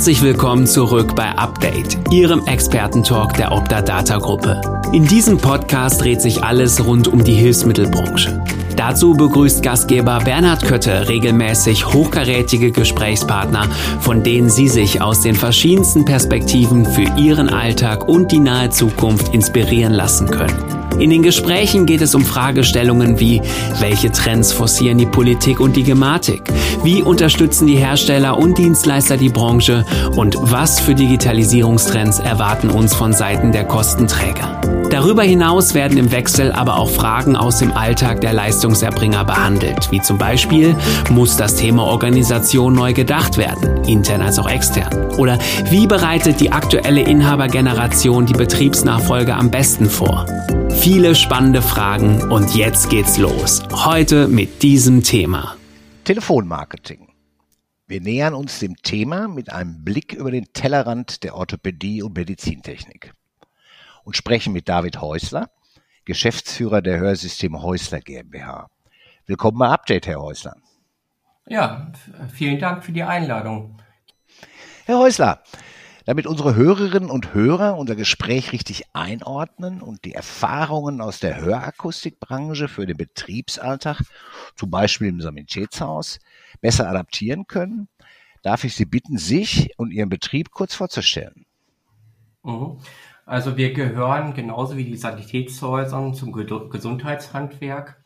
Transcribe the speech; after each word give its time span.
Herzlich 0.00 0.22
willkommen 0.22 0.66
zurück 0.66 1.14
bei 1.14 1.28
Update, 1.36 1.98
Ihrem 2.10 2.46
Expertentalk 2.46 3.34
der 3.34 3.52
Opta 3.52 3.82
Data 3.82 4.16
Gruppe. 4.16 4.58
In 4.94 5.04
diesem 5.06 5.36
Podcast 5.36 6.00
dreht 6.00 6.22
sich 6.22 6.42
alles 6.42 6.82
rund 6.86 7.06
um 7.06 7.22
die 7.22 7.34
Hilfsmittelbranche. 7.34 8.42
Dazu 8.76 9.12
begrüßt 9.12 9.62
Gastgeber 9.62 10.20
Bernhard 10.24 10.64
Kötte 10.64 11.06
regelmäßig 11.10 11.92
hochkarätige 11.92 12.72
Gesprächspartner, 12.72 13.64
von 14.00 14.22
denen 14.22 14.48
Sie 14.48 14.68
sich 14.68 15.02
aus 15.02 15.20
den 15.20 15.34
verschiedensten 15.34 16.06
Perspektiven 16.06 16.86
für 16.86 17.04
Ihren 17.18 17.50
Alltag 17.50 18.08
und 18.08 18.32
die 18.32 18.40
nahe 18.40 18.70
Zukunft 18.70 19.34
inspirieren 19.34 19.92
lassen 19.92 20.30
können. 20.30 20.79
In 20.98 21.10
den 21.10 21.22
Gesprächen 21.22 21.86
geht 21.86 22.02
es 22.02 22.14
um 22.14 22.24
Fragestellungen 22.24 23.20
wie, 23.20 23.40
welche 23.78 24.12
Trends 24.12 24.52
forcieren 24.52 24.98
die 24.98 25.06
Politik 25.06 25.60
und 25.60 25.76
die 25.76 25.82
Gematik? 25.82 26.42
Wie 26.82 27.02
unterstützen 27.02 27.66
die 27.66 27.76
Hersteller 27.76 28.36
und 28.36 28.58
Dienstleister 28.58 29.16
die 29.16 29.28
Branche? 29.28 29.84
Und 30.16 30.36
was 30.40 30.80
für 30.80 30.94
Digitalisierungstrends 30.94 32.18
erwarten 32.18 32.70
uns 32.70 32.94
von 32.94 33.12
Seiten 33.12 33.52
der 33.52 33.64
Kostenträger? 33.64 34.60
Darüber 34.90 35.22
hinaus 35.22 35.74
werden 35.74 35.96
im 35.98 36.10
Wechsel 36.10 36.50
aber 36.50 36.76
auch 36.76 36.90
Fragen 36.90 37.36
aus 37.36 37.58
dem 37.58 37.72
Alltag 37.72 38.20
der 38.22 38.32
Leistungserbringer 38.32 39.24
behandelt, 39.24 39.92
wie 39.92 40.02
zum 40.02 40.18
Beispiel, 40.18 40.74
muss 41.10 41.36
das 41.36 41.54
Thema 41.54 41.84
Organisation 41.84 42.74
neu 42.74 42.92
gedacht 42.92 43.38
werden, 43.38 43.84
intern 43.84 44.20
als 44.20 44.40
auch 44.40 44.50
extern? 44.50 45.12
Oder 45.16 45.38
wie 45.70 45.86
bereitet 45.86 46.40
die 46.40 46.50
aktuelle 46.50 47.02
Inhabergeneration 47.02 48.26
die 48.26 48.32
Betriebsnachfolge 48.32 49.34
am 49.34 49.50
besten 49.50 49.88
vor? 49.88 50.26
Viele 50.82 51.14
spannende 51.14 51.60
Fragen 51.60 52.32
und 52.32 52.54
jetzt 52.54 52.88
geht's 52.88 53.18
los. 53.18 53.62
Heute 53.70 54.28
mit 54.28 54.62
diesem 54.62 55.02
Thema. 55.02 55.58
Telefonmarketing. 56.04 57.12
Wir 57.86 58.00
nähern 58.00 58.32
uns 58.32 58.60
dem 58.60 58.76
Thema 58.76 59.28
mit 59.28 59.52
einem 59.52 59.84
Blick 59.84 60.14
über 60.14 60.30
den 60.30 60.54
Tellerrand 60.54 61.22
der 61.22 61.34
Orthopädie 61.34 62.02
und 62.02 62.16
Medizintechnik 62.16 63.12
und 64.04 64.16
sprechen 64.16 64.54
mit 64.54 64.70
David 64.70 65.02
Häusler, 65.02 65.50
Geschäftsführer 66.06 66.80
der 66.80 66.98
Hörsystem 66.98 67.60
Häusler 67.60 68.00
GmbH. 68.00 68.70
Willkommen 69.26 69.58
bei 69.58 69.68
Update, 69.68 70.06
Herr 70.06 70.22
Häusler. 70.22 70.56
Ja, 71.46 71.92
vielen 72.32 72.58
Dank 72.58 72.84
für 72.84 72.92
die 72.92 73.02
Einladung. 73.02 73.76
Herr 74.86 74.98
Häusler, 74.98 75.42
damit 76.04 76.26
unsere 76.26 76.54
Hörerinnen 76.54 77.10
und 77.10 77.34
Hörer 77.34 77.76
unser 77.76 77.96
Gespräch 77.96 78.52
richtig 78.52 78.84
einordnen 78.92 79.80
und 79.80 80.04
die 80.04 80.12
Erfahrungen 80.12 81.00
aus 81.00 81.20
der 81.20 81.40
Hörakustikbranche 81.40 82.68
für 82.68 82.86
den 82.86 82.96
Betriebsalltag, 82.96 84.00
zum 84.56 84.70
Beispiel 84.70 85.08
im 85.08 85.20
Sanitätshaus, 85.20 86.18
besser 86.60 86.88
adaptieren 86.88 87.46
können, 87.46 87.88
darf 88.42 88.64
ich 88.64 88.74
Sie 88.74 88.86
bitten, 88.86 89.18
sich 89.18 89.70
und 89.76 89.92
Ihren 89.92 90.08
Betrieb 90.08 90.50
kurz 90.50 90.74
vorzustellen. 90.74 91.44
Mhm. 92.42 92.78
Also 93.26 93.56
wir 93.56 93.72
gehören 93.72 94.34
genauso 94.34 94.76
wie 94.76 94.84
die 94.84 94.96
Sanitätshäuser 94.96 96.12
zum 96.14 96.32
Gesundheitshandwerk. 96.32 97.99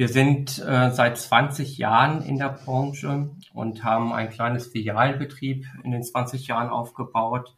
Wir 0.00 0.08
sind 0.08 0.58
äh, 0.66 0.90
seit 0.92 1.18
20 1.18 1.76
Jahren 1.76 2.22
in 2.22 2.38
der 2.38 2.48
Branche 2.48 3.28
und 3.52 3.84
haben 3.84 4.14
ein 4.14 4.30
kleines 4.30 4.68
Filialbetrieb 4.68 5.66
in 5.84 5.90
den 5.90 6.02
20 6.02 6.46
Jahren 6.46 6.70
aufgebaut 6.70 7.54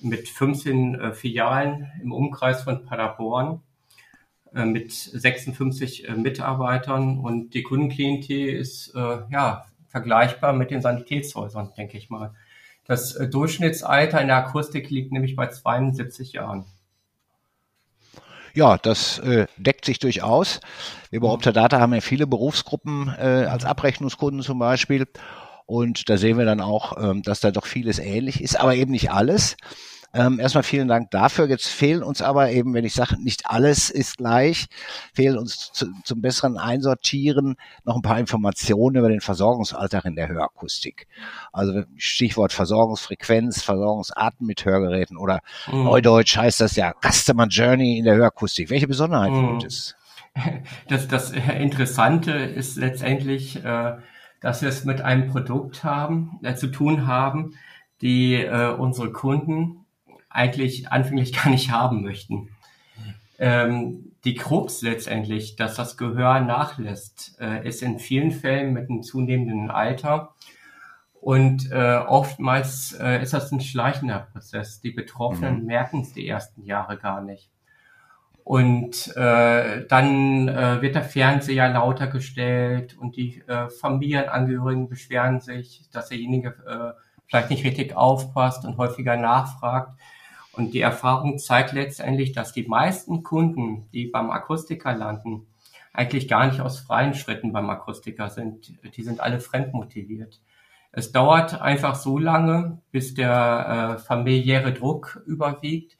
mit 0.00 0.26
15 0.26 0.94
äh, 0.94 1.12
Filialen 1.12 1.92
im 2.02 2.12
Umkreis 2.12 2.62
von 2.62 2.86
Paderborn 2.86 3.60
äh, 4.54 4.64
mit 4.64 4.90
56 4.90 6.08
äh, 6.08 6.12
Mitarbeitern 6.12 7.18
und 7.18 7.50
die 7.52 7.62
Kundenklientel 7.62 8.48
ist 8.54 8.94
äh, 8.94 9.18
ja 9.30 9.66
vergleichbar 9.88 10.54
mit 10.54 10.70
den 10.70 10.80
Sanitätshäusern, 10.80 11.74
denke 11.76 11.98
ich 11.98 12.08
mal. 12.08 12.32
Das 12.86 13.18
Durchschnittsalter 13.30 14.22
in 14.22 14.28
der 14.28 14.38
Akustik 14.38 14.88
liegt 14.88 15.12
nämlich 15.12 15.36
bei 15.36 15.48
72 15.48 16.32
Jahren. 16.32 16.64
Ja, 18.56 18.78
das 18.78 19.18
äh, 19.18 19.48
deckt 19.58 19.84
sich 19.84 19.98
durchaus. 19.98 20.60
Wir 21.10 21.20
bei 21.20 21.28
Optadata 21.28 21.78
haben 21.78 21.92
ja 21.92 22.00
viele 22.00 22.26
Berufsgruppen 22.26 23.14
äh, 23.18 23.44
als 23.50 23.66
Abrechnungskunden 23.66 24.40
zum 24.40 24.58
Beispiel. 24.58 25.06
Und 25.66 26.08
da 26.08 26.16
sehen 26.16 26.38
wir 26.38 26.46
dann 26.46 26.62
auch, 26.62 26.96
ähm, 26.98 27.22
dass 27.22 27.40
da 27.40 27.50
doch 27.50 27.66
vieles 27.66 27.98
ähnlich 27.98 28.42
ist, 28.42 28.58
aber 28.58 28.74
eben 28.74 28.92
nicht 28.92 29.10
alles. 29.10 29.58
Ähm, 30.16 30.40
erstmal 30.40 30.62
vielen 30.62 30.88
Dank 30.88 31.10
dafür. 31.10 31.46
Jetzt 31.46 31.68
fehlen 31.68 32.02
uns 32.02 32.22
aber 32.22 32.50
eben, 32.50 32.72
wenn 32.72 32.86
ich 32.86 32.94
sage, 32.94 33.22
nicht 33.22 33.50
alles 33.50 33.90
ist 33.90 34.16
gleich, 34.16 34.66
fehlen 35.12 35.36
uns 35.36 35.72
zu, 35.72 35.92
zum 36.04 36.22
besseren 36.22 36.56
Einsortieren 36.56 37.56
noch 37.84 37.96
ein 37.96 38.02
paar 38.02 38.18
Informationen 38.18 38.96
über 38.96 39.10
den 39.10 39.20
Versorgungsalltag 39.20 40.06
in 40.06 40.16
der 40.16 40.28
Hörakustik. 40.28 41.06
Also 41.52 41.82
Stichwort 41.96 42.54
Versorgungsfrequenz, 42.54 43.62
Versorgungsarten 43.62 44.46
mit 44.46 44.64
Hörgeräten 44.64 45.18
oder 45.18 45.40
mhm. 45.70 45.84
Neudeutsch 45.84 46.38
heißt 46.38 46.62
das 46.62 46.76
ja 46.76 46.94
Customer 47.02 47.46
Journey 47.46 47.98
in 47.98 48.06
der 48.06 48.16
Hörakustik. 48.16 48.70
Welche 48.70 48.88
Besonderheiten 48.88 49.42
mhm. 49.42 49.58
gibt 49.58 49.70
es? 49.70 49.94
Das, 50.88 51.08
das 51.08 51.30
Interessante 51.30 52.32
ist 52.32 52.76
letztendlich, 52.76 53.64
äh, 53.64 53.96
dass 54.42 54.60
wir 54.60 54.68
es 54.68 54.84
mit 54.84 55.00
einem 55.00 55.28
Produkt 55.28 55.82
haben, 55.82 56.38
äh, 56.42 56.54
zu 56.54 56.66
tun 56.66 57.06
haben, 57.06 57.54
die 58.02 58.34
äh, 58.34 58.68
unsere 58.74 59.12
Kunden 59.12 59.85
eigentlich 60.36 60.92
anfänglich 60.92 61.32
gar 61.42 61.50
nicht 61.50 61.70
haben 61.70 62.02
möchten. 62.02 62.50
Ähm, 63.38 64.12
die 64.24 64.34
Krux 64.34 64.82
letztendlich, 64.82 65.56
dass 65.56 65.76
das 65.76 65.96
Gehör 65.96 66.40
nachlässt, 66.40 67.36
äh, 67.40 67.66
ist 67.66 67.82
in 67.82 67.98
vielen 67.98 68.30
Fällen 68.30 68.72
mit 68.72 68.88
einem 68.88 69.02
zunehmenden 69.02 69.70
Alter. 69.70 70.34
Und 71.20 71.70
äh, 71.70 71.98
oftmals 72.06 72.92
äh, 73.00 73.22
ist 73.22 73.32
das 73.32 73.50
ein 73.52 73.60
schleichender 73.60 74.28
Prozess. 74.32 74.80
Die 74.80 74.92
Betroffenen 74.92 75.60
mhm. 75.60 75.66
merken 75.66 76.00
es 76.02 76.12
die 76.12 76.26
ersten 76.26 76.64
Jahre 76.64 76.96
gar 76.96 77.20
nicht. 77.20 77.50
Und 78.44 79.14
äh, 79.16 79.86
dann 79.88 80.48
äh, 80.48 80.80
wird 80.80 80.94
der 80.94 81.02
Fernseher 81.02 81.68
lauter 81.68 82.06
gestellt 82.06 82.96
und 82.96 83.16
die 83.16 83.42
äh, 83.48 83.68
Familienangehörigen 83.68 84.88
beschweren 84.88 85.40
sich, 85.40 85.82
dass 85.92 86.08
derjenige 86.08 86.54
vielleicht 87.26 87.50
nicht 87.50 87.64
richtig 87.64 87.96
aufpasst 87.96 88.64
und 88.64 88.76
häufiger 88.76 89.16
nachfragt. 89.16 89.98
Und 90.56 90.72
die 90.72 90.80
Erfahrung 90.80 91.38
zeigt 91.38 91.72
letztendlich, 91.72 92.32
dass 92.32 92.52
die 92.52 92.66
meisten 92.66 93.22
Kunden, 93.22 93.88
die 93.92 94.06
beim 94.06 94.30
Akustiker 94.30 94.94
landen, 94.94 95.46
eigentlich 95.92 96.28
gar 96.28 96.46
nicht 96.46 96.60
aus 96.60 96.78
freien 96.78 97.14
Schritten 97.14 97.52
beim 97.52 97.68
Akustiker 97.68 98.30
sind. 98.30 98.74
Die 98.96 99.02
sind 99.02 99.20
alle 99.20 99.40
fremdmotiviert. 99.40 100.40
Es 100.92 101.12
dauert 101.12 101.60
einfach 101.60 101.94
so 101.94 102.18
lange, 102.18 102.80
bis 102.90 103.12
der 103.12 103.96
äh, 103.96 103.98
familiäre 103.98 104.72
Druck 104.72 105.22
überwiegt, 105.26 105.98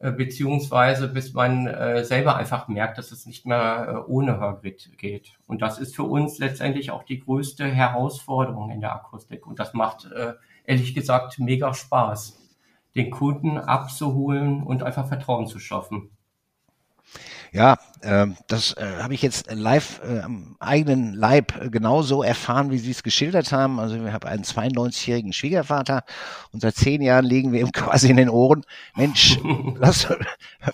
äh, 0.00 0.10
beziehungsweise 0.10 1.06
bis 1.06 1.32
man 1.32 1.68
äh, 1.68 2.04
selber 2.04 2.36
einfach 2.36 2.66
merkt, 2.66 2.98
dass 2.98 3.12
es 3.12 3.26
nicht 3.26 3.46
mehr 3.46 3.86
äh, 3.88 4.10
ohne 4.10 4.40
Hörgerät 4.40 4.90
geht. 4.98 5.34
Und 5.46 5.62
das 5.62 5.78
ist 5.78 5.94
für 5.94 6.02
uns 6.02 6.38
letztendlich 6.38 6.90
auch 6.90 7.04
die 7.04 7.20
größte 7.20 7.64
Herausforderung 7.64 8.70
in 8.70 8.80
der 8.80 8.92
Akustik. 8.92 9.46
Und 9.46 9.60
das 9.60 9.72
macht 9.72 10.10
äh, 10.10 10.32
ehrlich 10.64 10.94
gesagt 10.94 11.38
mega 11.38 11.72
Spaß 11.74 12.43
den 12.96 13.10
Kunden 13.10 13.58
abzuholen 13.58 14.62
und 14.62 14.82
einfach 14.82 15.08
Vertrauen 15.08 15.46
zu 15.46 15.58
schaffen. 15.58 16.10
Ja, 17.54 17.78
äh, 18.00 18.26
das 18.48 18.72
äh, 18.72 18.84
habe 19.00 19.14
ich 19.14 19.22
jetzt 19.22 19.48
live 19.48 20.00
äh, 20.04 20.22
am 20.22 20.56
eigenen 20.58 21.14
Leib 21.14 21.54
äh, 21.60 21.70
genauso 21.70 22.24
erfahren, 22.24 22.72
wie 22.72 22.78
Sie 22.78 22.90
es 22.90 23.04
geschildert 23.04 23.52
haben. 23.52 23.78
Also 23.78 24.02
wir 24.02 24.12
haben 24.12 24.26
einen 24.26 24.42
92-jährigen 24.42 25.32
Schwiegervater 25.32 26.02
und 26.50 26.62
seit 26.62 26.74
zehn 26.74 27.00
Jahren 27.00 27.24
liegen 27.24 27.52
wir 27.52 27.60
ihm 27.60 27.70
quasi 27.72 28.10
in 28.10 28.16
den 28.16 28.28
Ohren. 28.28 28.64
Mensch, 28.96 29.38
lass, 29.78 30.08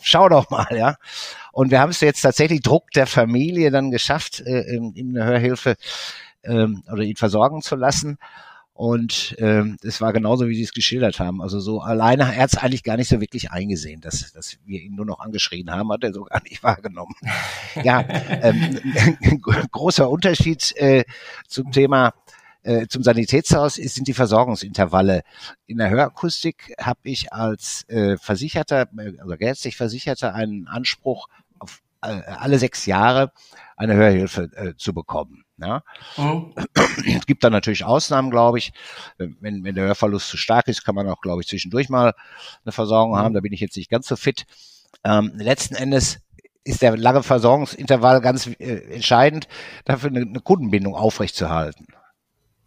schau 0.01 0.31
doch 0.31 0.49
mal, 0.49 0.75
ja. 0.75 0.97
Und 1.53 1.71
wir 1.71 1.81
haben 1.81 1.91
es 1.91 2.01
jetzt 2.01 2.23
tatsächlich 2.23 2.63
Druck 2.63 2.91
der 2.93 3.07
Familie 3.07 3.71
dann 3.71 3.91
geschafft, 3.91 4.41
äh, 4.41 4.75
ihm 4.75 5.11
eine 5.11 5.27
Hörhilfe 5.27 5.77
äh, 6.41 6.67
oder 6.91 7.03
ihn 7.03 7.17
versorgen 7.17 7.61
zu 7.61 7.77
lassen. 7.77 8.17
Und 8.81 9.37
ähm, 9.37 9.77
es 9.83 10.01
war 10.01 10.15
genauso, 10.15 10.49
wie 10.49 10.55
Sie 10.55 10.63
es 10.63 10.73
geschildert 10.73 11.21
haben. 11.21 11.43
Also 11.43 11.61
so 11.61 11.83
alleine, 11.83 12.23
er 12.23 12.45
hat 12.45 12.55
es 12.55 12.57
eigentlich 12.57 12.83
gar 12.83 12.97
nicht 12.97 13.11
so 13.11 13.21
wirklich 13.21 13.51
eingesehen, 13.51 14.01
dass, 14.01 14.33
dass 14.33 14.57
wir 14.65 14.81
ihn 14.81 14.95
nur 14.95 15.05
noch 15.05 15.21
angeschrien 15.21 15.71
haben, 15.71 15.93
hat 15.93 16.03
er 16.03 16.15
so 16.15 16.25
gar 16.25 16.43
nicht 16.45 16.63
wahrgenommen. 16.63 17.15
ja, 17.85 18.03
ähm, 18.41 18.81
großer 19.71 20.09
Unterschied 20.09 20.75
äh, 20.77 21.05
zum 21.47 21.73
Thema 21.73 22.15
äh, 22.63 22.87
zum 22.87 23.03
Sanitätshaus 23.03 23.75
sind 23.75 24.09
die 24.09 24.15
Versorgungsintervalle. 24.15 25.25
In 25.67 25.77
der 25.77 25.91
Hörakustik 25.91 26.75
habe 26.81 27.01
ich 27.03 27.35
als 27.35 27.87
äh, 27.91 28.17
Versicherter, 28.17 28.89
also 28.97 29.37
gesetzlich 29.37 29.77
Versicherter, 29.77 30.35
einen 30.35 30.69
Anspruch 30.69 31.29
auf 31.59 31.83
äh, 32.01 32.23
alle 32.25 32.59
sechs 32.59 32.87
Jahre 32.87 33.31
eine 33.77 33.95
Hörhilfe 33.95 34.51
äh, 34.55 34.75
zu 34.79 34.95
bekommen. 34.95 35.45
Ja. 35.61 35.83
Mhm. 36.17 36.55
Es 37.07 37.27
gibt 37.27 37.45
dann 37.45 37.53
natürlich 37.53 37.85
Ausnahmen, 37.85 38.31
glaube 38.31 38.59
ich. 38.59 38.73
Wenn, 39.19 39.65
wenn 39.65 39.75
der 39.75 39.85
Hörverlust 39.85 40.29
zu 40.29 40.37
stark 40.37 40.69
ist, 40.69 40.85
kann 40.85 40.95
man 40.95 41.09
auch, 41.09 41.21
glaube 41.21 41.43
ich, 41.43 41.49
zwischendurch 41.49 41.89
mal 41.89 42.15
eine 42.65 42.73
Versorgung 42.73 43.13
mhm. 43.13 43.19
haben. 43.19 43.35
Da 43.35 43.41
bin 43.41 43.53
ich 43.53 43.61
jetzt 43.61 43.77
nicht 43.77 43.91
ganz 43.91 44.09
so 44.09 44.17
fit. 44.17 44.47
Ähm, 45.05 45.33
letzten 45.37 45.75
Endes 45.75 46.21
ist 46.65 46.83
der 46.83 46.97
lange 46.97 47.23
Versorgungsintervall 47.23 48.21
ganz 48.21 48.47
äh, 48.47 48.95
entscheidend, 48.95 49.49
dafür 49.85 50.11
eine, 50.11 50.21
eine 50.21 50.41
Kundenbindung 50.41 50.95
aufrechtzuerhalten. 50.95 51.87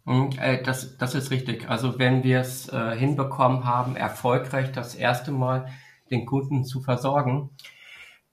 Hm, 0.06 0.30
äh, 0.38 0.62
das, 0.62 0.98
das 0.98 1.14
ist 1.14 1.30
richtig. 1.30 1.68
Also 1.68 1.98
wenn 1.98 2.22
wir 2.24 2.40
es 2.40 2.68
äh, 2.68 2.96
hinbekommen 2.96 3.64
haben, 3.64 3.96
erfolgreich 3.96 4.72
das 4.72 4.94
erste 4.94 5.32
Mal 5.32 5.68
den 6.10 6.26
Kunden 6.26 6.64
zu 6.64 6.80
versorgen, 6.80 7.50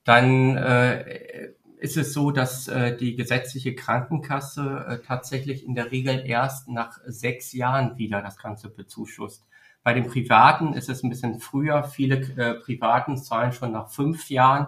dann 0.03 0.57
äh, 0.57 1.53
ist 1.81 1.97
es 1.97 2.13
so, 2.13 2.29
dass 2.29 2.67
äh, 2.67 2.95
die 2.95 3.15
gesetzliche 3.15 3.73
Krankenkasse 3.73 4.85
äh, 4.87 4.97
tatsächlich 4.99 5.65
in 5.65 5.73
der 5.73 5.91
Regel 5.91 6.23
erst 6.23 6.69
nach 6.69 6.99
sechs 7.07 7.53
Jahren 7.53 7.97
wieder 7.97 8.21
das 8.21 8.37
Ganze 8.37 8.69
bezuschusst. 8.69 9.47
Bei 9.81 9.95
den 9.95 10.05
Privaten 10.05 10.73
ist 10.73 10.89
es 10.89 11.01
ein 11.01 11.09
bisschen 11.09 11.39
früher. 11.39 11.83
Viele 11.83 12.17
äh, 12.37 12.53
Privaten 12.53 13.17
zahlen 13.17 13.51
schon 13.51 13.71
nach 13.71 13.89
fünf 13.89 14.29
Jahren 14.29 14.67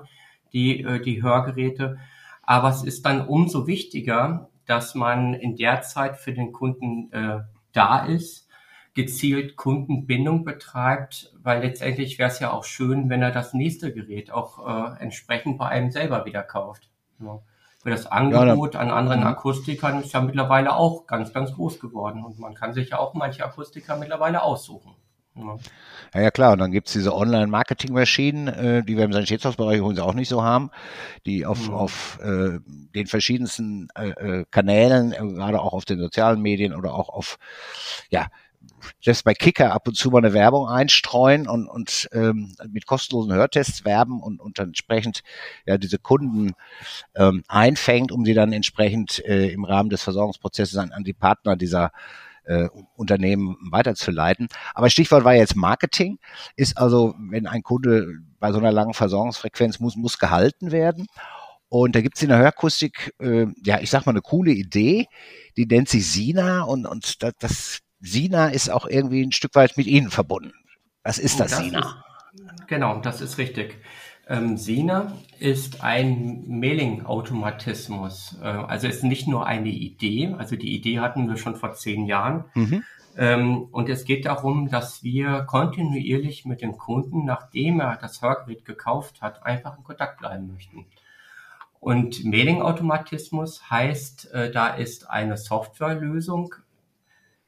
die, 0.53 0.81
äh, 0.81 0.99
die 1.03 1.21
Hörgeräte. 1.21 1.99
Aber 2.41 2.69
es 2.69 2.83
ist 2.83 3.05
dann 3.05 3.27
umso 3.27 3.67
wichtiger, 3.67 4.49
dass 4.65 4.95
man 4.95 5.35
in 5.35 5.55
der 5.55 5.83
Zeit 5.83 6.17
für 6.17 6.33
den 6.33 6.51
Kunden 6.51 7.11
äh, 7.13 7.41
da 7.73 8.07
ist, 8.07 8.49
gezielt 8.95 9.55
Kundenbindung 9.55 10.45
betreibt, 10.45 11.31
weil 11.43 11.61
letztendlich 11.61 12.17
wäre 12.17 12.31
es 12.31 12.39
ja 12.39 12.51
auch 12.51 12.63
schön, 12.63 13.11
wenn 13.11 13.21
er 13.21 13.31
das 13.31 13.53
nächste 13.53 13.93
Gerät 13.93 14.31
auch 14.31 14.95
äh, 14.97 14.99
entsprechend 14.99 15.59
bei 15.59 15.67
einem 15.67 15.91
selber 15.91 16.25
wieder 16.25 16.41
kauft. 16.41 16.89
Für 17.81 17.89
das 17.89 18.05
Angebot 18.05 18.75
ja, 18.75 18.79
an 18.79 18.91
anderen. 18.91 19.23
Akustikern 19.23 20.01
ist 20.01 20.13
ja 20.13 20.21
mittlerweile 20.21 20.73
auch 20.73 21.05
ganz, 21.05 21.33
ganz 21.33 21.53
groß 21.53 21.79
geworden 21.81 22.23
und 22.23 22.39
man 22.39 22.53
kann 22.53 22.73
sich 22.73 22.89
ja 22.89 22.99
auch 22.99 23.13
manche 23.13 23.43
Akustiker 23.43 23.97
mittlerweile 23.97 24.41
aussuchen. 24.41 24.95
Ja. 25.35 25.57
ja, 26.13 26.21
ja 26.21 26.31
klar. 26.31 26.53
Und 26.53 26.59
dann 26.59 26.71
gibt's 26.71 26.93
diese 26.93 27.13
Online-Marketing-Maschinen, 27.13 28.47
äh, 28.47 28.83
die 28.83 28.97
wir 28.97 29.03
im 29.03 29.13
Sanitätshausbereich 29.13 29.79
übrigens 29.79 29.99
auch 29.99 30.13
nicht 30.13 30.29
so 30.29 30.43
haben, 30.43 30.71
die 31.25 31.45
auf, 31.45 31.67
mhm. 31.67 31.73
auf 31.73 32.19
äh, 32.21 32.59
den 32.67 33.07
verschiedensten 33.07 33.89
äh, 33.95 34.09
äh, 34.09 34.45
Kanälen, 34.49 35.11
äh, 35.11 35.17
gerade 35.17 35.59
auch 35.59 35.73
auf 35.73 35.85
den 35.85 35.99
sozialen 35.99 36.41
Medien 36.41 36.73
oder 36.73 36.93
auch 36.93 37.09
auf 37.09 37.37
ja, 38.09 38.27
selbst 39.01 39.23
bei 39.23 39.33
Kicker 39.33 39.73
ab 39.73 39.87
und 39.87 39.95
zu 39.95 40.09
mal 40.09 40.19
eine 40.19 40.33
Werbung 40.33 40.67
einstreuen 40.67 41.47
und, 41.47 41.67
und 41.67 42.09
ähm, 42.13 42.55
mit 42.69 42.85
kostenlosen 42.85 43.33
Hörtests 43.33 43.85
werben 43.85 44.21
und, 44.21 44.39
und 44.39 44.59
dann 44.59 44.69
entsprechend 44.69 45.23
ja 45.65 45.77
diese 45.77 45.99
Kunden 45.99 46.53
ähm, 47.15 47.43
einfängt, 47.47 48.11
um 48.11 48.25
sie 48.25 48.33
dann 48.33 48.53
entsprechend 48.53 49.23
äh, 49.25 49.49
im 49.49 49.65
Rahmen 49.65 49.89
des 49.89 50.03
Versorgungsprozesses 50.03 50.77
an, 50.77 50.91
an 50.91 51.03
die 51.03 51.13
Partner 51.13 51.55
dieser 51.55 51.91
äh, 52.45 52.67
Unternehmen 52.95 53.57
weiterzuleiten. 53.71 54.47
Aber 54.73 54.89
Stichwort 54.89 55.23
war 55.23 55.33
jetzt 55.33 55.55
Marketing, 55.55 56.19
ist 56.55 56.77
also, 56.77 57.15
wenn 57.17 57.47
ein 57.47 57.63
Kunde 57.63 58.19
bei 58.39 58.51
so 58.51 58.59
einer 58.59 58.71
langen 58.71 58.93
Versorgungsfrequenz 58.93 59.79
muss, 59.79 59.95
muss 59.95 60.19
gehalten 60.19 60.71
werden. 60.71 61.07
Und 61.69 61.95
da 61.95 62.01
gibt's 62.01 62.21
in 62.21 62.29
der 62.29 62.37
Hörakustik, 62.37 63.15
äh, 63.19 63.47
ja, 63.65 63.79
ich 63.79 63.89
sag 63.89 64.05
mal, 64.05 64.11
eine 64.11 64.21
coole 64.21 64.51
Idee, 64.51 65.07
die 65.57 65.65
nennt 65.65 65.89
sich 65.89 66.09
Sina 66.11 66.61
und, 66.63 66.85
und 66.85 67.23
das, 67.23 67.33
das 67.39 67.79
Sina 68.03 68.47
ist 68.49 68.69
auch 68.69 68.85
irgendwie 68.85 69.23
ein 69.23 69.31
Stück 69.31 69.55
weit 69.55 69.77
mit 69.77 69.87
Ihnen 69.87 70.11
verbunden. 70.11 70.53
Was 71.03 71.17
ist 71.17 71.39
das, 71.39 71.51
das 71.51 71.59
Sina? 71.59 71.79
Ist, 71.79 72.67
genau, 72.67 72.99
das 72.99 73.21
ist 73.21 73.37
richtig. 73.37 73.77
Ähm, 74.27 74.57
Sina 74.57 75.13
ist 75.39 75.83
ein 75.83 76.43
Mailing-Automatismus. 76.47 78.37
Äh, 78.41 78.45
also 78.45 78.87
ist 78.87 79.03
nicht 79.03 79.27
nur 79.27 79.45
eine 79.45 79.69
Idee, 79.69 80.35
also 80.37 80.57
die 80.57 80.75
Idee 80.75 80.99
hatten 80.99 81.29
wir 81.29 81.37
schon 81.37 81.55
vor 81.55 81.73
zehn 81.73 82.05
Jahren. 82.05 82.45
Mhm. 82.53 82.83
Ähm, 83.15 83.61
und 83.71 83.87
es 83.89 84.03
geht 84.03 84.25
darum, 84.25 84.69
dass 84.69 85.03
wir 85.03 85.41
kontinuierlich 85.43 86.45
mit 86.45 86.61
dem 86.61 86.77
Kunden, 86.77 87.25
nachdem 87.25 87.79
er 87.79 87.97
das 87.97 88.21
Hörgerät 88.21 88.65
gekauft 88.65 89.21
hat, 89.21 89.45
einfach 89.45 89.77
in 89.77 89.83
Kontakt 89.83 90.19
bleiben 90.19 90.51
möchten. 90.51 90.85
Und 91.79 92.23
Mailing-Automatismus 92.23 93.69
heißt, 93.69 94.31
äh, 94.33 94.51
da 94.51 94.69
ist 94.69 95.09
eine 95.09 95.37
Softwarelösung 95.37 96.55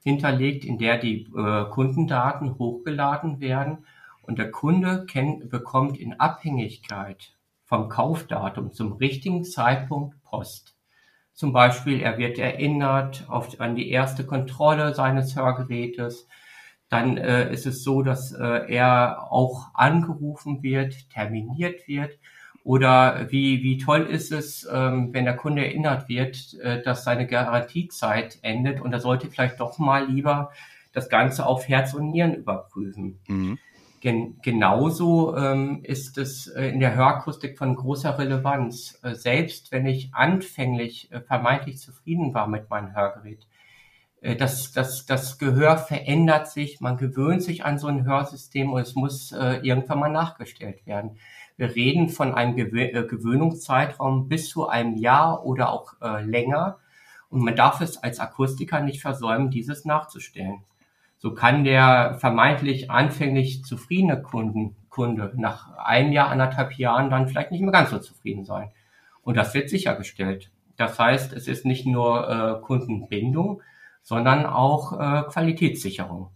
hinterlegt, 0.06 0.64
in 0.64 0.78
der 0.78 1.00
die 1.00 1.24
äh, 1.36 1.66
Kundendaten 1.72 2.60
hochgeladen 2.60 3.42
werden 3.42 3.86
und 4.22 4.38
der 4.38 4.52
Kunde 4.52 5.06
bekommt 5.50 5.98
in 5.98 6.20
Abhängigkeit 6.20 7.34
vom 7.64 7.90
Kaufdatum 7.90 8.72
zum 8.72 8.94
richtigen 8.94 9.44
Zeitpunkt 9.44 10.24
Post. 10.24 10.76
Zum 11.34 11.54
Beispiel, 11.54 12.02
er 12.02 12.20
wird 12.20 12.38
erinnert 12.38 13.26
auf, 13.28 13.60
an 13.60 13.76
die 13.76 13.90
erste 13.90 14.26
Kontrolle 14.26 14.94
seines 14.94 15.36
Hörgerätes. 15.36 16.28
Dann 16.88 17.18
äh, 17.18 17.52
ist 17.52 17.66
es 17.66 17.84
so, 17.84 18.04
dass 18.04 18.32
äh, 18.32 18.72
er 18.72 19.32
auch 19.32 19.70
angerufen 19.74 20.62
wird, 20.62 21.10
terminiert 21.10 21.88
wird 21.88 22.12
oder 22.66 23.28
wie, 23.30 23.62
wie 23.62 23.78
toll 23.78 24.02
ist 24.02 24.32
es, 24.32 24.68
ähm, 24.70 25.14
wenn 25.14 25.26
der 25.26 25.36
Kunde 25.36 25.64
erinnert 25.64 26.10
wird, 26.10 26.56
äh, 26.56 26.82
dass 26.82 27.04
seine 27.04 27.28
Garantiezeit 27.28 28.40
endet 28.42 28.82
und 28.82 28.92
er 28.92 29.00
sollte 29.00 29.30
vielleicht 29.30 29.60
doch 29.60 29.78
mal 29.78 30.08
lieber 30.08 30.52
das 30.92 31.08
Ganze 31.08 31.46
auf 31.46 31.70
Herz 31.70 31.94
und 31.94 32.10
Nieren 32.10 32.34
überprüfen. 32.34 33.20
Mhm. 33.28 33.60
Gen 34.02 34.40
genauso 34.42 35.38
ähm, 35.38 35.82
ist 35.84 36.18
es 36.18 36.48
äh, 36.48 36.70
in 36.70 36.80
der 36.80 36.96
Hörakustik 36.96 37.56
von 37.56 37.76
großer 37.76 38.18
Relevanz. 38.18 39.00
Äh, 39.04 39.14
selbst 39.14 39.72
wenn 39.72 39.86
ich 39.86 40.10
anfänglich 40.16 41.12
äh, 41.12 41.22
vermeintlich 41.22 41.78
zufrieden 41.78 42.34
war 42.34 42.48
mit 42.48 42.72
meinem 42.72 42.96
Hörgerät, 42.96 43.46
äh, 44.22 44.36
das, 44.36 44.72
das, 44.72 45.06
das 45.06 45.38
Gehör 45.38 45.78
verändert 45.78 46.48
sich, 46.48 46.82
man 46.82 46.98
gewöhnt 46.98 47.44
sich 47.44 47.64
an 47.64 47.78
so 47.78 47.88
ein 47.88 48.06
Hörsystem 48.06 48.74
und 48.74 48.82
es 48.82 48.96
muss 48.96 49.32
äh, 49.32 49.60
irgendwann 49.62 50.00
mal 50.00 50.12
nachgestellt 50.12 50.86
werden. 50.88 51.18
Wir 51.58 51.76
reden 51.76 52.10
von 52.10 52.34
einem 52.34 52.58
äh, 52.58 53.04
Gewöhnungszeitraum 53.04 54.28
bis 54.28 54.50
zu 54.50 54.68
einem 54.68 54.98
Jahr 54.98 55.46
oder 55.46 55.72
auch 55.72 55.94
äh, 56.02 56.24
länger. 56.24 56.80
Und 57.30 57.44
man 57.44 57.56
darf 57.56 57.82
es 57.82 57.98
als 57.98 58.20
Akustiker 58.20 58.82
nicht 58.82 59.02
versäumen, 59.02 59.52
dieses 59.52 59.86
nachzustellen. 59.86 60.64
So 61.18 61.34
kann 61.34 61.64
der 61.64 62.18
vermeintlich 62.20 62.92
anfänglich 62.92 63.64
zufriedene 63.64 64.22
Kunden, 64.22 64.76
Kunde 64.90 65.32
nach 65.36 65.76
einem 65.78 66.12
Jahr, 66.12 66.30
anderthalb 66.30 66.78
Jahren 66.78 67.10
dann 67.10 67.28
vielleicht 67.28 67.52
nicht 67.52 67.62
mehr 67.62 67.72
ganz 67.72 67.90
so 67.90 68.00
zufrieden 68.00 68.46
sein. 68.46 68.72
Und 69.22 69.36
das 69.36 69.54
wird 69.54 69.70
sichergestellt. 69.70 70.52
Das 70.78 71.00
heißt, 71.00 71.34
es 71.34 71.48
ist 71.48 71.66
nicht 71.66 71.86
nur 71.86 72.30
äh, 72.30 72.62
Kundenbindung, 72.62 73.62
sondern 74.04 74.46
auch 74.46 74.94
äh, 74.94 75.24
Qualitätssicherung. 75.30 76.30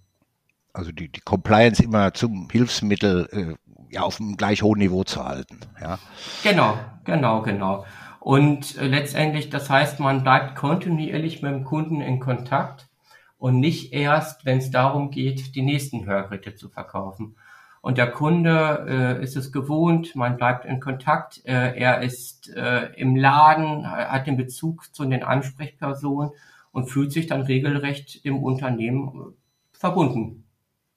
Also 0.73 0.91
die, 0.91 1.09
die 1.09 1.21
Compliance 1.21 1.83
immer 1.83 2.13
zum 2.13 2.49
Hilfsmittel 2.49 3.27
äh, 3.31 3.68
ja 3.89 4.01
auf 4.01 4.19
einem 4.19 4.37
gleich 4.37 4.61
hohen 4.61 4.79
Niveau 4.79 5.03
zu 5.03 5.23
halten. 5.23 5.59
Ja. 5.81 5.99
Genau, 6.43 6.77
genau, 7.03 7.41
genau. 7.41 7.85
Und 8.19 8.77
äh, 8.77 8.87
letztendlich, 8.87 9.49
das 9.49 9.69
heißt, 9.69 9.99
man 9.99 10.23
bleibt 10.23 10.55
kontinuierlich 10.55 11.41
mit 11.41 11.51
dem 11.51 11.63
Kunden 11.63 12.01
in 12.01 12.19
Kontakt 12.19 12.89
und 13.37 13.59
nicht 13.59 13.93
erst, 13.93 14.45
wenn 14.45 14.57
es 14.57 14.71
darum 14.71 15.11
geht, 15.11 15.55
die 15.55 15.61
nächsten 15.61 16.05
Hörgeräte 16.05 16.55
zu 16.55 16.69
verkaufen. 16.69 17.37
Und 17.81 17.97
der 17.97 18.11
Kunde 18.11 19.17
äh, 19.19 19.23
ist 19.23 19.37
es 19.37 19.53
gewohnt, 19.53 20.13
man 20.13 20.35
bleibt 20.35 20.65
in 20.65 20.81
Kontakt, 20.81 21.41
äh, 21.45 21.79
er 21.79 22.01
ist 22.01 22.53
äh, 22.53 22.91
im 22.97 23.15
Laden, 23.15 23.89
hat 23.89 24.27
den 24.27 24.35
Bezug 24.35 24.93
zu 24.93 25.05
den 25.05 25.23
Ansprechpersonen 25.23 26.31
und 26.71 26.89
fühlt 26.89 27.13
sich 27.13 27.27
dann 27.27 27.43
regelrecht 27.43 28.19
im 28.25 28.43
Unternehmen 28.43 29.07
äh, 29.07 29.77
verbunden 29.77 30.48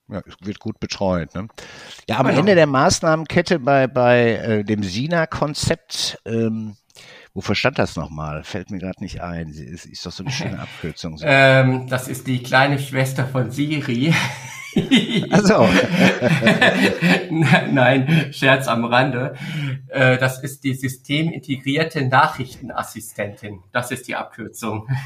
ja, 0.08 0.22
wird 0.40 0.58
gut 0.58 0.80
betreut. 0.80 1.34
Ne? 1.34 1.48
Ja, 2.08 2.18
am 2.18 2.26
genau. 2.26 2.40
Ende 2.40 2.54
der 2.54 2.66
Maßnahmenkette 2.66 3.58
bei, 3.58 3.86
bei 3.86 4.32
äh, 4.32 4.64
dem 4.64 4.82
SINA-Konzept, 4.82 6.18
ähm, 6.24 6.76
wofür 7.34 7.54
stand 7.54 7.78
das 7.78 7.96
nochmal? 7.96 8.44
Fällt 8.44 8.70
mir 8.70 8.78
gerade 8.78 9.02
nicht 9.02 9.22
ein. 9.22 9.48
Ist, 9.48 9.86
ist 9.86 10.04
doch 10.04 10.12
so 10.12 10.24
eine 10.24 10.32
schöne 10.32 10.58
Abkürzung. 10.60 11.18
Ähm, 11.22 11.88
das 11.88 12.08
ist 12.08 12.26
die 12.26 12.42
kleine 12.42 12.78
Schwester 12.78 13.26
von 13.26 13.50
Siri. 13.50 14.14
Also. 15.30 15.68
Nein, 17.30 18.32
Scherz 18.32 18.68
am 18.68 18.84
Rande. 18.84 19.34
Äh, 19.88 20.18
das 20.18 20.42
ist 20.42 20.64
die 20.64 20.74
systemintegrierte 20.74 22.06
Nachrichtenassistentin. 22.06 23.60
Das 23.72 23.90
ist 23.90 24.08
die 24.08 24.16
Abkürzung. 24.16 24.88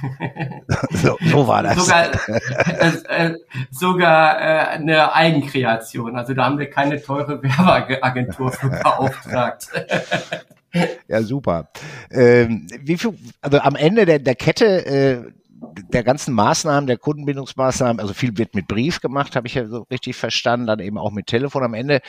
So, 0.90 1.16
so 1.20 1.46
war 1.46 1.62
das. 1.62 1.76
Sogar, 1.76 2.10
äh, 2.28 2.88
äh, 3.08 3.34
sogar 3.70 4.40
äh, 4.40 4.66
eine 4.76 5.14
Eigenkreation. 5.14 6.16
Also 6.16 6.34
da 6.34 6.44
haben 6.44 6.58
wir 6.58 6.70
keine 6.70 7.00
teure 7.00 7.42
Werbeagentur 7.42 8.52
für 8.52 8.68
beauftragt. 8.68 9.68
Ja, 11.08 11.22
super. 11.22 11.70
Ähm, 12.10 12.66
wie 12.80 12.98
viel, 12.98 13.14
also 13.40 13.58
am 13.60 13.76
Ende 13.76 14.04
der, 14.04 14.18
der 14.18 14.34
Kette 14.34 14.86
äh, 14.86 15.22
der 15.92 16.02
ganzen 16.02 16.34
Maßnahmen, 16.34 16.86
der 16.86 16.98
Kundenbindungsmaßnahmen, 16.98 18.00
also 18.00 18.14
viel 18.14 18.36
wird 18.38 18.54
mit 18.54 18.66
Brief 18.66 19.00
gemacht, 19.00 19.36
habe 19.36 19.46
ich 19.46 19.54
ja 19.54 19.66
so 19.66 19.86
richtig 19.90 20.16
verstanden, 20.16 20.66
dann 20.66 20.80
eben 20.80 20.98
auch 20.98 21.10
mit 21.10 21.26
Telefon. 21.26 21.64
Am 21.64 21.74
Ende 21.74 22.00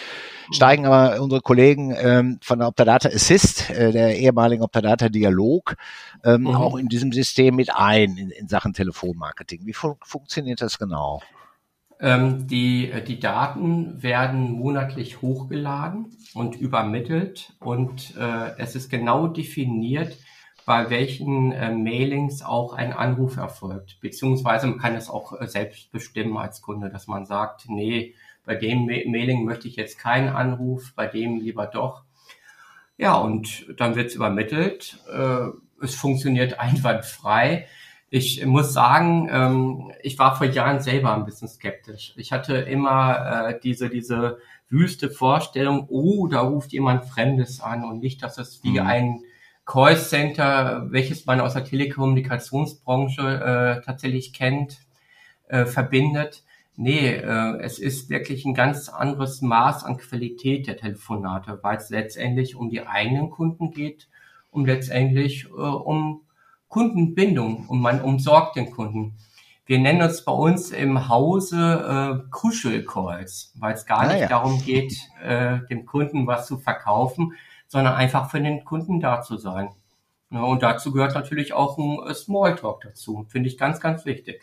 steigen 0.52 0.86
aber 0.86 1.22
unsere 1.22 1.42
Kollegen 1.42 1.96
ähm, 1.98 2.40
von 2.42 2.60
der 2.60 2.68
Optadata 2.68 3.10
Assist, 3.10 3.70
äh, 3.70 3.92
der 3.92 4.18
ehemaligen 4.18 4.64
Optadata 4.64 5.10
Dialog, 5.10 5.76
ähm, 6.24 6.42
mhm. 6.42 6.48
auch 6.48 6.76
in 6.78 6.88
diesem 6.88 7.12
System 7.12 7.56
mit 7.56 7.74
ein 7.74 8.18
in, 8.18 8.30
in 8.30 8.48
Sachen 8.48 8.74
Telefonmarketing. 8.74 9.66
Wie 9.66 9.74
fun 9.74 9.96
funktioniert 10.02 10.62
das 10.62 10.80
genau? 10.80 11.22
Ähm, 12.00 12.48
die, 12.48 12.92
äh, 12.92 13.04
die 13.04 13.20
Daten 13.20 14.04
werden 14.04 14.52
monatlich 14.52 15.22
hochgeladen 15.22 16.18
und 16.34 16.56
übermittelt 16.56 17.54
und 17.60 18.16
äh, 18.18 18.56
es 18.58 18.76
ist 18.76 18.90
genau 18.90 19.28
definiert, 19.28 20.18
bei 20.68 20.90
welchen 20.90 21.54
äh, 21.54 21.72
Mailings 21.72 22.44
auch 22.44 22.74
ein 22.74 22.92
Anruf 22.92 23.38
erfolgt. 23.38 24.02
Beziehungsweise 24.02 24.68
man 24.68 24.80
kann 24.80 24.96
es 24.96 25.10
auch 25.10 25.40
äh, 25.40 25.48
selbst 25.48 25.94
bestimmen 25.94 26.36
als 26.36 26.62
Kunde, 26.62 26.90
dass 26.90 27.08
man 27.08 27.26
sagt, 27.26 27.70
nee, 27.70 28.16
bei 28.44 28.56
dem 28.56 28.86
Ma 28.86 28.98
Mailing 29.06 29.46
möchte 29.46 29.70
ich 29.70 29.78
jetzt 29.78 29.98
keinen 29.98 30.28
Anruf, 30.28 30.92
bei 30.94 31.08
dem 31.08 31.40
lieber 31.40 31.68
doch. 31.68 32.04
Ja, 32.98 33.16
und 33.16 33.66
dann 33.78 33.96
wird 33.96 34.08
es 34.08 34.16
übermittelt. 34.16 35.02
Äh, 35.10 35.52
es 35.82 35.96
funktioniert 35.96 36.60
einwandfrei. 36.60 37.66
Ich 38.10 38.46
muss 38.46 38.74
sagen, 38.74 39.30
ähm, 39.32 39.94
ich 40.04 40.20
war 40.20 40.36
vor 40.36 40.48
Jahren 40.48 40.82
selber 40.82 41.16
ein 41.16 41.24
bisschen 41.24 41.48
skeptisch. 41.48 42.14
Ich 42.18 42.34
hatte 42.34 42.56
immer 42.58 43.52
äh, 43.52 43.60
diese, 43.64 43.90
diese 43.90 44.40
wüste 44.68 45.10
Vorstellung, 45.10 45.86
oh, 45.88 46.28
da 46.28 46.42
ruft 46.42 46.74
jemand 46.74 47.06
Fremdes 47.06 47.62
an 47.62 47.86
und 47.86 48.02
nicht, 48.02 48.22
dass 48.22 48.38
es 48.38 48.62
wie 48.66 48.82
mhm. 48.82 48.86
ein 48.86 49.24
Callcenter, 49.68 50.88
welches 50.92 51.26
man 51.26 51.42
aus 51.42 51.54
der 51.54 51.66
Telekommunikationsbranche 51.66 53.22
äh, 53.22 53.86
tatsächlich 53.86 54.32
kennt, 54.32 54.80
äh, 55.50 55.66
verbindet. 55.66 56.44
Nee, 56.78 57.10
äh, 57.10 57.60
es 57.60 57.78
ist 57.78 58.10
wirklich 58.10 58.46
ein 58.46 58.54
ganz 58.54 58.88
anderes 58.88 59.42
Maß 59.42 59.84
an 59.84 59.98
Qualität 59.98 60.68
der 60.68 60.78
Telefonate, 60.78 61.60
weil 61.64 61.78
es 61.78 61.90
letztendlich 61.90 62.56
um 62.56 62.70
die 62.70 62.88
eigenen 62.88 63.30
Kunden 63.30 63.72
geht, 63.72 64.08
um 64.52 64.66
letztendlich 64.66 65.48
äh, 65.48 65.50
um 65.52 66.22
Kundenbindung 66.70 67.68
und 67.68 67.82
man 67.82 68.02
umsorgt 68.02 68.56
den 68.56 68.72
Kunden. 68.72 69.18
Wir 69.66 69.80
nennen 69.80 70.02
uns 70.02 70.24
bei 70.24 70.32
uns 70.32 70.72
im 70.72 71.10
Hause 71.10 72.24
äh, 72.24 72.30
Kuschelcalls, 72.32 73.54
weil 73.60 73.74
es 73.74 73.86
gar 73.86 74.00
ah, 74.00 74.08
nicht 74.08 74.22
ja. 74.22 74.28
darum 74.30 74.64
geht, 74.64 74.96
äh, 75.22 75.60
dem 75.70 75.86
Kunden 75.86 76.26
was 76.26 76.48
zu 76.48 76.58
verkaufen, 76.58 77.34
sondern 77.68 77.96
einfach 77.96 78.30
für 78.30 78.42
den 78.42 78.64
Kunden 78.64 79.00
da 79.00 79.22
zu 79.22 79.38
sein. 79.38 79.70
Ja, 80.30 80.42
und 80.42 80.62
dazu 80.62 80.92
gehört 80.92 81.16
natürlich 81.16 81.54
auch 81.54 81.78
ein 81.78 82.00
äh, 82.08 82.14
Smalltalk 82.14 82.82
dazu. 82.82 83.26
Finde 83.30 83.50
ich 83.50 83.58
ganz, 83.58 83.80
ganz 83.80 84.06
wichtig. 84.06 84.42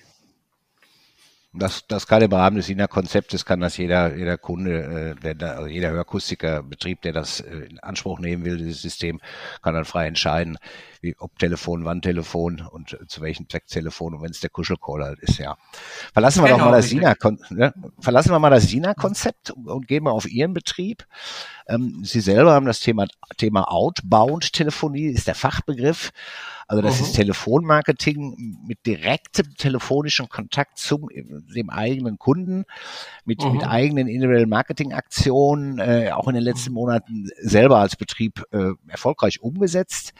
Das, 1.56 1.86
das 1.86 2.08
kann 2.08 2.20
im 2.20 2.32
Rahmen 2.32 2.56
des 2.56 2.68
INA-Konzeptes 2.68 3.44
kann 3.44 3.60
das 3.60 3.76
jeder, 3.76 4.16
jeder 4.16 4.36
Kunde, 4.38 5.14
äh, 5.22 5.34
der 5.34 5.56
also 5.56 5.68
jeder 5.68 5.90
Hörakustikerbetrieb, 5.90 7.02
der 7.02 7.12
das 7.12 7.40
äh, 7.40 7.58
in 7.70 7.78
Anspruch 7.78 8.18
nehmen 8.18 8.44
will, 8.44 8.56
dieses 8.56 8.82
System, 8.82 9.20
kann 9.62 9.74
dann 9.74 9.84
frei 9.84 10.08
entscheiden, 10.08 10.58
wie, 11.04 11.14
ob 11.18 11.38
Telefon, 11.38 11.84
wann 11.84 12.02
Telefon 12.02 12.60
und 12.60 12.98
zu 13.06 13.20
welchem 13.20 13.48
Zweck 13.48 13.66
Telefon 13.66 14.14
und 14.14 14.22
wenn 14.22 14.30
es 14.30 14.40
der 14.40 14.50
Kuschelcall 14.50 15.04
halt 15.04 15.20
ist, 15.20 15.38
ja. 15.38 15.56
Verlassen 16.12 16.42
wir 16.42 16.48
genau, 16.48 16.58
doch 16.58 16.64
mal 16.70 16.76
das 16.76 16.88
SINA, 16.88 17.14
ne? 17.50 17.72
verlassen 18.00 18.30
wir 18.30 18.38
mal 18.38 18.50
das 18.50 18.64
SINA-Konzept 18.64 19.50
und, 19.50 19.86
gehen 19.86 20.04
wir 20.04 20.12
auf 20.12 20.26
Ihren 20.26 20.54
Betrieb. 20.54 21.06
Ähm, 21.68 22.00
Sie 22.04 22.20
selber 22.20 22.52
haben 22.52 22.66
das 22.66 22.80
Thema, 22.80 23.06
Thema 23.36 23.70
Outbound-Telefonie, 23.70 25.06
ist 25.06 25.28
der 25.28 25.34
Fachbegriff. 25.34 26.10
Also 26.66 26.82
das 26.82 26.98
mhm. 26.98 27.04
ist 27.04 27.12
Telefonmarketing 27.12 28.58
mit 28.66 28.86
direktem 28.86 29.54
telefonischen 29.56 30.28
Kontakt 30.28 30.78
zum 30.78 31.08
dem 31.54 31.70
eigenen 31.70 32.18
Kunden, 32.18 32.64
mit, 33.24 33.44
mhm. 33.44 33.52
mit 33.52 33.66
eigenen 33.66 34.08
individuellen 34.08 34.48
Marketingaktionen, 34.48 35.78
äh, 35.78 36.10
auch 36.12 36.28
in 36.28 36.34
den 36.34 36.42
letzten 36.42 36.70
mhm. 36.70 36.74
Monaten 36.74 37.28
selber 37.38 37.78
als 37.78 37.96
Betrieb 37.96 38.42
äh, 38.52 38.70
erfolgreich 38.88 39.42
umgesetzt. 39.42 40.14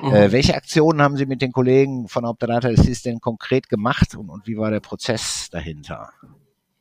Mhm. 0.00 0.14
Äh, 0.14 0.27
welche 0.32 0.54
Aktionen 0.54 1.02
haben 1.02 1.16
Sie 1.16 1.26
mit 1.26 1.42
den 1.42 1.52
Kollegen 1.52 2.08
von 2.08 2.24
Optadata 2.24 2.68
Assist 2.68 3.06
denn 3.06 3.20
konkret 3.20 3.68
gemacht 3.68 4.14
und, 4.14 4.30
und 4.30 4.46
wie 4.46 4.56
war 4.56 4.70
der 4.70 4.80
Prozess 4.80 5.48
dahinter? 5.50 6.10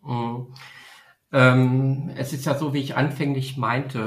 Mhm. 0.04 0.48
Ähm, 1.34 2.12
es 2.16 2.32
ist 2.32 2.46
ja 2.46 2.56
so, 2.56 2.74
wie 2.74 2.80
ich 2.80 2.96
anfänglich 2.96 3.58
meinte, 3.58 4.00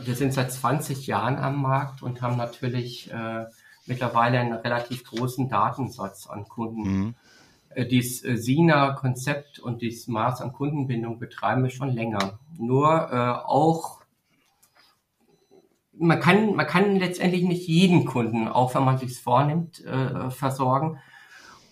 äh, 0.00 0.06
wir 0.06 0.14
sind 0.16 0.32
seit 0.32 0.50
20 0.50 1.06
Jahren 1.06 1.36
am 1.36 1.62
Markt 1.62 2.02
und 2.02 2.22
haben 2.22 2.36
natürlich 2.36 3.12
äh, 3.12 3.44
mittlerweile 3.86 4.40
einen 4.40 4.52
relativ 4.52 5.04
großen 5.04 5.48
Datensatz 5.48 6.26
an 6.26 6.44
Kunden. 6.48 6.82
Mhm. 6.82 7.14
Äh, 7.70 7.86
dieses 7.86 8.24
äh, 8.24 8.36
SINA-Konzept 8.36 9.60
und 9.60 9.82
dieses 9.82 10.08
Maß 10.08 10.40
an 10.40 10.52
Kundenbindung 10.52 11.18
betreiben 11.18 11.62
wir 11.62 11.70
schon 11.70 11.90
länger. 11.90 12.38
Nur 12.58 13.12
äh, 13.12 13.46
auch 13.46 13.95
man 15.98 16.20
kann, 16.20 16.54
man 16.54 16.66
kann 16.66 16.96
letztendlich 16.96 17.42
nicht 17.42 17.66
jeden 17.66 18.04
Kunden, 18.04 18.48
auch 18.48 18.74
wenn 18.74 18.84
man 18.84 18.98
sich 18.98 19.18
vornimmt, 19.18 19.84
äh, 19.84 20.30
versorgen. 20.30 20.98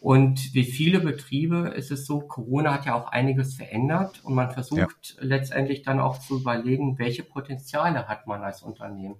Und 0.00 0.52
wie 0.52 0.64
viele 0.64 1.00
Betriebe 1.00 1.72
ist 1.74 1.90
es 1.90 2.04
so, 2.04 2.20
Corona 2.20 2.74
hat 2.74 2.84
ja 2.84 2.94
auch 2.94 3.08
einiges 3.08 3.54
verändert 3.54 4.22
und 4.22 4.34
man 4.34 4.50
versucht 4.50 5.16
ja. 5.16 5.24
letztendlich 5.24 5.82
dann 5.82 5.98
auch 5.98 6.18
zu 6.18 6.40
überlegen, 6.40 6.98
welche 6.98 7.22
Potenziale 7.22 8.06
hat 8.06 8.26
man 8.26 8.42
als 8.42 8.62
Unternehmen. 8.62 9.16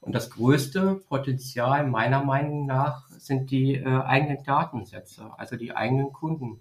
Und 0.00 0.14
das 0.14 0.30
größte 0.30 1.00
Potenzial 1.08 1.86
meiner 1.86 2.22
Meinung 2.22 2.66
nach 2.66 3.08
sind 3.08 3.50
die 3.50 3.76
äh, 3.76 3.84
eigenen 3.86 4.42
Datensätze, 4.44 5.30
also 5.36 5.56
die 5.56 5.74
eigenen 5.74 6.12
Kunden. 6.12 6.60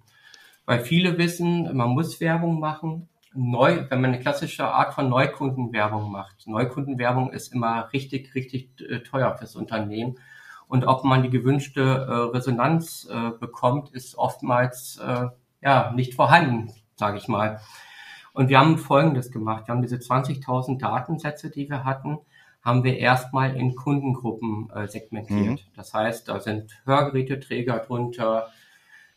Weil 0.66 0.80
viele 0.80 1.18
wissen, 1.18 1.76
man 1.76 1.90
muss 1.90 2.22
Werbung 2.22 2.60
machen. 2.60 3.10
Neu, 3.34 3.86
wenn 3.90 4.02
man 4.02 4.12
eine 4.12 4.20
klassische 4.20 4.66
Art 4.66 4.94
von 4.94 5.10
Neukundenwerbung 5.10 6.12
macht. 6.12 6.48
Neukundenwerbung 6.48 7.32
ist 7.32 7.54
immer 7.54 7.92
richtig, 7.94 8.34
richtig 8.34 8.82
äh, 8.82 9.00
teuer 9.00 9.38
fürs 9.38 9.56
Unternehmen. 9.56 10.18
Und 10.68 10.86
ob 10.86 11.04
man 11.04 11.24
die 11.24 11.30
gewünschte 11.30 11.82
äh, 11.82 12.36
Resonanz 12.36 13.08
äh, 13.12 13.32
bekommt, 13.40 13.90
ist 13.90 14.16
oftmals 14.18 14.98
äh, 14.98 15.28
ja 15.62 15.92
nicht 15.96 16.16
vorhanden, 16.16 16.72
sage 16.96 17.18
ich 17.18 17.28
mal. 17.28 17.60
Und 18.34 18.50
wir 18.50 18.60
haben 18.60 18.78
Folgendes 18.78 19.32
gemacht. 19.32 19.68
Wir 19.68 19.74
haben 19.74 19.82
diese 19.82 19.98
20.000 19.98 20.80
Datensätze, 20.80 21.50
die 21.50 21.70
wir 21.70 21.84
hatten, 21.84 22.20
haben 22.62 22.84
wir 22.84 22.98
erstmal 22.98 23.56
in 23.56 23.76
Kundengruppen 23.76 24.70
äh, 24.72 24.88
segmentiert. 24.88 25.60
Mhm. 25.66 25.76
Das 25.76 25.94
heißt, 25.94 26.28
da 26.28 26.40
sind 26.40 26.82
Hörgeräteträger 26.86 27.80
drunter, 27.80 28.50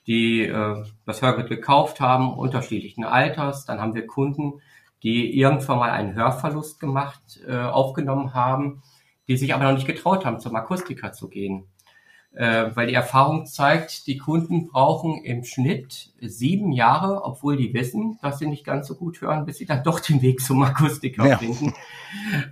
die 0.07 0.43
äh, 0.43 0.85
das 1.07 1.23
Hörgerät 1.23 1.49
gekauft 1.49 2.01
haben, 2.01 2.35
unterschiedlichen 2.35 3.05
Alters. 3.05 3.65
Dann 3.65 3.81
haben 3.81 3.95
wir 3.95 4.07
Kunden, 4.07 4.61
die 5.03 5.39
irgendwann 5.39 5.79
mal 5.79 5.91
einen 5.91 6.15
Hörverlust 6.15 6.81
gemacht, 6.81 7.41
äh, 7.47 7.57
aufgenommen 7.57 8.35
haben, 8.35 8.83
die 9.29 9.37
sich 9.37 9.55
aber 9.55 9.65
noch 9.65 9.75
nicht 9.75 9.87
getraut 9.87 10.25
haben, 10.25 10.41
zum 10.41 10.57
Akustiker 10.57 11.13
zu 11.13 11.29
gehen 11.29 11.67
äh, 12.35 12.75
weil 12.75 12.87
die 12.87 12.95
Erfahrung 12.95 13.47
zeigt, 13.47 14.07
die 14.07 14.17
Kunden 14.17 14.69
brauchen 14.69 15.23
im 15.23 15.45
Schnitt 15.45 16.13
sieben 16.21 16.73
Jahre, 16.73 17.25
obwohl 17.25 17.57
die 17.57 17.75
wissen, 17.75 18.19
dass 18.23 18.39
sie 18.39 18.47
nicht 18.47 18.65
ganz 18.65 18.89
so 18.89 18.95
gut 18.95 19.21
hören, 19.21 19.45
bis 19.45 19.59
sie 19.59 19.67
dann 19.67 19.83
doch 19.83 20.01
den 20.01 20.23
Weg 20.23 20.41
zum 20.41 20.63
Akustiker 20.63 21.27
ja. 21.27 21.39
finden. 21.39 21.75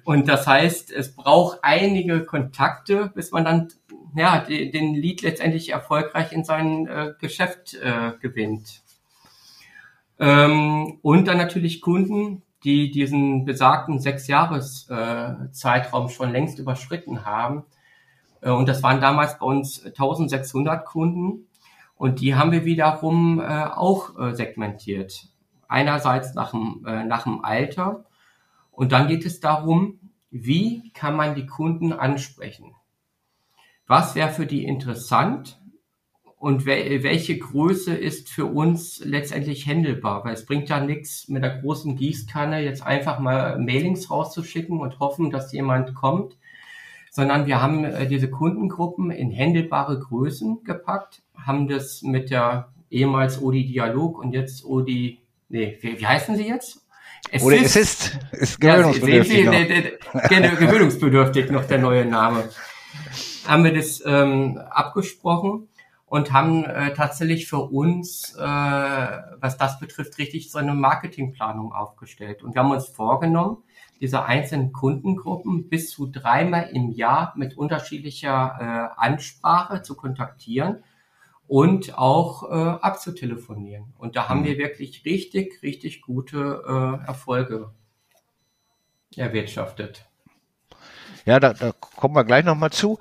Und 0.04 0.28
das 0.28 0.46
heißt, 0.46 0.92
es 0.92 1.14
braucht 1.14 1.60
einige 1.62 2.24
Kontakte, 2.24 3.10
bis 3.14 3.30
man 3.30 3.44
dann 3.44 3.68
ja, 4.14 4.40
den 4.40 4.94
Lied 4.94 5.22
letztendlich 5.22 5.70
erfolgreich 5.70 6.32
in 6.32 6.44
sein 6.44 6.86
äh, 6.86 7.14
Geschäft 7.20 7.74
äh, 7.74 8.12
gewinnt. 8.20 8.82
Ähm, 10.18 10.98
und 11.02 11.28
dann 11.28 11.38
natürlich 11.38 11.80
Kunden, 11.80 12.42
die 12.64 12.90
diesen 12.90 13.44
besagten 13.44 14.00
sechs 14.00 14.26
Jahres 14.26 14.88
äh, 14.90 15.34
schon 16.08 16.32
längst 16.32 16.58
überschritten 16.58 17.24
haben 17.24 17.64
äh, 18.40 18.50
und 18.50 18.68
das 18.68 18.82
waren 18.82 19.00
damals 19.00 19.38
bei 19.38 19.46
uns 19.46 19.84
1600 19.84 20.84
Kunden. 20.84 21.46
Und 21.96 22.20
die 22.20 22.34
haben 22.34 22.50
wir 22.52 22.64
wiederum 22.64 23.40
äh, 23.40 23.64
auch 23.64 24.18
äh, 24.18 24.34
segmentiert. 24.34 25.28
Einerseits 25.68 26.34
nach 26.34 26.52
dem, 26.52 26.84
äh, 26.86 27.04
nach 27.04 27.24
dem 27.24 27.44
Alter. 27.44 28.04
Und 28.70 28.92
dann 28.92 29.08
geht 29.08 29.26
es 29.26 29.40
darum, 29.40 30.00
wie 30.30 30.90
kann 30.94 31.14
man 31.14 31.34
die 31.34 31.46
Kunden 31.46 31.92
ansprechen? 31.92 32.74
Was 33.90 34.14
wäre 34.14 34.30
für 34.30 34.46
die 34.46 34.64
interessant? 34.64 35.60
Und 36.36 36.64
wel 36.64 37.02
welche 37.02 37.36
Größe 37.38 37.92
ist 37.92 38.30
für 38.30 38.46
uns 38.46 39.02
letztendlich 39.04 39.66
händelbar? 39.66 40.24
Weil 40.24 40.34
es 40.34 40.46
bringt 40.46 40.68
ja 40.68 40.80
nichts, 40.80 41.28
mit 41.28 41.42
der 41.42 41.58
großen 41.58 41.96
Gießkanne 41.96 42.62
jetzt 42.62 42.82
einfach 42.86 43.18
mal 43.18 43.58
Mailings 43.58 44.10
rauszuschicken 44.10 44.78
und 44.78 45.00
hoffen, 45.00 45.30
dass 45.30 45.52
jemand 45.52 45.94
kommt 45.94 46.38
sondern 47.10 47.46
wir 47.46 47.60
haben 47.60 47.84
äh, 47.84 48.06
diese 48.06 48.30
Kundengruppen 48.30 49.10
in 49.10 49.30
händelbare 49.30 49.98
Größen 49.98 50.62
gepackt, 50.64 51.22
haben 51.34 51.68
das 51.68 52.02
mit 52.02 52.30
der 52.30 52.72
ehemals 52.88 53.42
Odi 53.42 53.66
Dialog 53.66 54.18
und 54.18 54.32
jetzt 54.32 54.64
Odi, 54.64 55.20
nee, 55.48 55.76
wie, 55.80 55.98
wie 56.00 56.06
heißen 56.06 56.36
sie 56.36 56.46
jetzt? 56.46 56.86
Es 57.30 57.42
Oder 57.42 57.56
ist, 57.56 57.76
es 57.76 58.18
ist, 58.32 58.60
gewöhnungsbedürftig. 58.60 59.44
Ja, 59.44 59.52
Sie, 59.52 60.48
noch. 60.48 60.58
gewöhnungsbedürftig 60.58 61.50
noch 61.50 61.66
der 61.66 61.78
neue 61.78 62.04
Name. 62.04 62.48
Haben 63.50 63.64
wir 63.64 63.74
das 63.74 64.00
ähm, 64.06 64.58
abgesprochen 64.58 65.66
und 66.06 66.32
haben 66.32 66.64
äh, 66.64 66.94
tatsächlich 66.94 67.48
für 67.48 67.58
uns, 67.58 68.36
äh, 68.36 68.40
was 68.40 69.58
das 69.58 69.80
betrifft, 69.80 70.18
richtig 70.18 70.52
so 70.52 70.58
eine 70.58 70.72
Marketingplanung 70.72 71.72
aufgestellt. 71.72 72.44
Und 72.44 72.54
wir 72.54 72.62
haben 72.62 72.70
uns 72.70 72.86
vorgenommen, 72.86 73.64
diese 74.00 74.24
einzelnen 74.24 74.70
Kundengruppen 74.70 75.68
bis 75.68 75.90
zu 75.90 76.06
dreimal 76.06 76.70
im 76.72 76.92
Jahr 76.92 77.32
mit 77.36 77.58
unterschiedlicher 77.58 78.92
äh, 78.96 79.00
Ansprache 79.04 79.82
zu 79.82 79.96
kontaktieren 79.96 80.84
und 81.48 81.98
auch 81.98 82.48
äh, 82.48 82.54
abzutelefonieren. 82.54 83.94
Und 83.98 84.14
da 84.14 84.28
haben 84.28 84.42
mhm. 84.42 84.44
wir 84.44 84.58
wirklich 84.58 85.04
richtig, 85.04 85.60
richtig 85.64 86.02
gute 86.02 87.00
äh, 87.02 87.04
Erfolge 87.04 87.74
erwirtschaftet. 89.16 90.09
Ja, 91.26 91.40
da, 91.40 91.52
da 91.52 91.72
kommen 91.72 92.14
wir 92.14 92.24
gleich 92.24 92.44
nochmal 92.44 92.70
zu. 92.70 92.98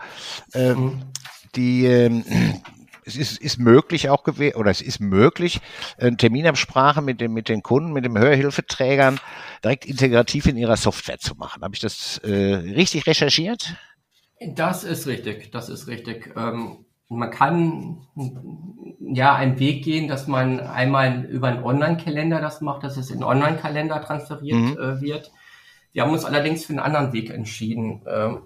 Ähm, 0.54 0.78
mhm. 0.78 1.02
die 1.56 1.86
ähm, 1.86 2.24
es 3.10 3.16
ist, 3.16 3.42
ist 3.42 3.58
möglich 3.58 4.10
auch 4.10 4.24
gewesen, 4.24 4.56
oder 4.56 4.70
es 4.70 4.82
ist 4.82 5.00
möglich, 5.00 5.62
eine 5.98 6.16
Terminabsprache 6.16 7.02
mit, 7.02 7.22
dem, 7.22 7.34
mit 7.34 7.50
den 7.50 7.64
Kunden, 7.64 7.92
mit 7.92 8.06
den 8.06 8.18
Hörhilfeträgern 8.18 9.20
direkt 9.64 9.86
integrativ 9.86 10.46
in 10.46 10.58
ihrer 10.58 10.78
Software 10.78 11.20
zu 11.20 11.36
machen. 11.36 11.64
Habe 11.64 11.74
ich 11.74 11.82
das 11.82 12.20
äh, 12.20 12.56
richtig 12.56 13.08
recherchiert? 13.08 13.76
Das 14.56 14.84
ist 14.84 15.08
richtig, 15.08 15.52
das 15.52 15.70
ist 15.70 15.88
richtig. 15.88 16.34
Ähm, 16.38 16.86
man 17.10 17.32
kann 17.32 18.08
ja 19.00 19.34
einen 19.36 19.60
Weg 19.60 19.84
gehen, 19.84 20.08
dass 20.08 20.28
man 20.28 20.60
einmal 20.60 21.26
über 21.26 21.48
einen 21.48 21.64
Online-Kalender 21.64 22.40
das 22.40 22.62
macht, 22.62 22.84
dass 22.84 22.98
es 22.98 23.10
in 23.10 23.24
Online-Kalender 23.24 24.02
transferiert 24.02 24.58
mhm. 24.58 24.78
äh, 24.78 25.02
wird. 25.02 25.32
Wir 25.92 26.04
haben 26.04 26.12
uns 26.12 26.26
allerdings 26.26 26.66
für 26.66 26.74
einen 26.74 26.80
anderen 26.80 27.14
Weg 27.14 27.30
entschieden. 27.30 28.02
Ähm, 28.08 28.42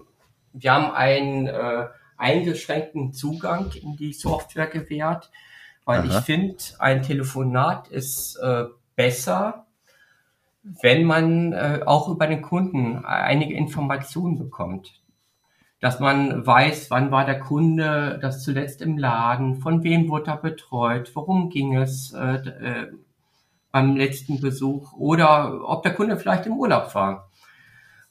wir 0.53 0.73
haben 0.73 0.91
einen 0.91 1.47
äh, 1.47 1.87
eingeschränkten 2.17 3.13
Zugang 3.13 3.71
in 3.81 3.97
die 3.97 4.13
Software 4.13 4.67
gewährt, 4.67 5.29
weil 5.85 5.99
Aha. 5.99 6.07
ich 6.07 6.25
finde, 6.25 6.57
ein 6.79 7.01
Telefonat 7.01 7.89
ist 7.89 8.37
äh, 8.37 8.65
besser, 8.95 9.65
wenn 10.63 11.03
man 11.03 11.51
äh, 11.51 11.81
auch 11.85 12.07
über 12.07 12.27
den 12.27 12.41
Kunden 12.41 13.03
einige 13.03 13.53
Informationen 13.53 14.37
bekommt. 14.37 15.01
Dass 15.81 15.99
man 15.99 16.47
weiß, 16.47 16.89
wann 16.91 17.11
war 17.11 17.25
der 17.25 17.41
Kunde 17.41 18.17
das 18.21 18.41
zuletzt 18.41 18.81
im 18.81 18.97
Laden, 18.97 19.57
von 19.57 19.83
wem 19.83 20.07
wurde 20.07 20.31
er 20.31 20.37
betreut, 20.37 21.11
worum 21.13 21.49
ging 21.49 21.75
es 21.75 22.13
äh, 22.13 22.35
äh, 22.35 22.87
beim 23.73 23.97
letzten 23.97 24.39
Besuch 24.39 24.93
oder 24.93 25.67
ob 25.67 25.83
der 25.83 25.93
Kunde 25.93 26.15
vielleicht 26.15 26.45
im 26.45 26.53
Urlaub 26.53 26.95
war. 26.95 27.29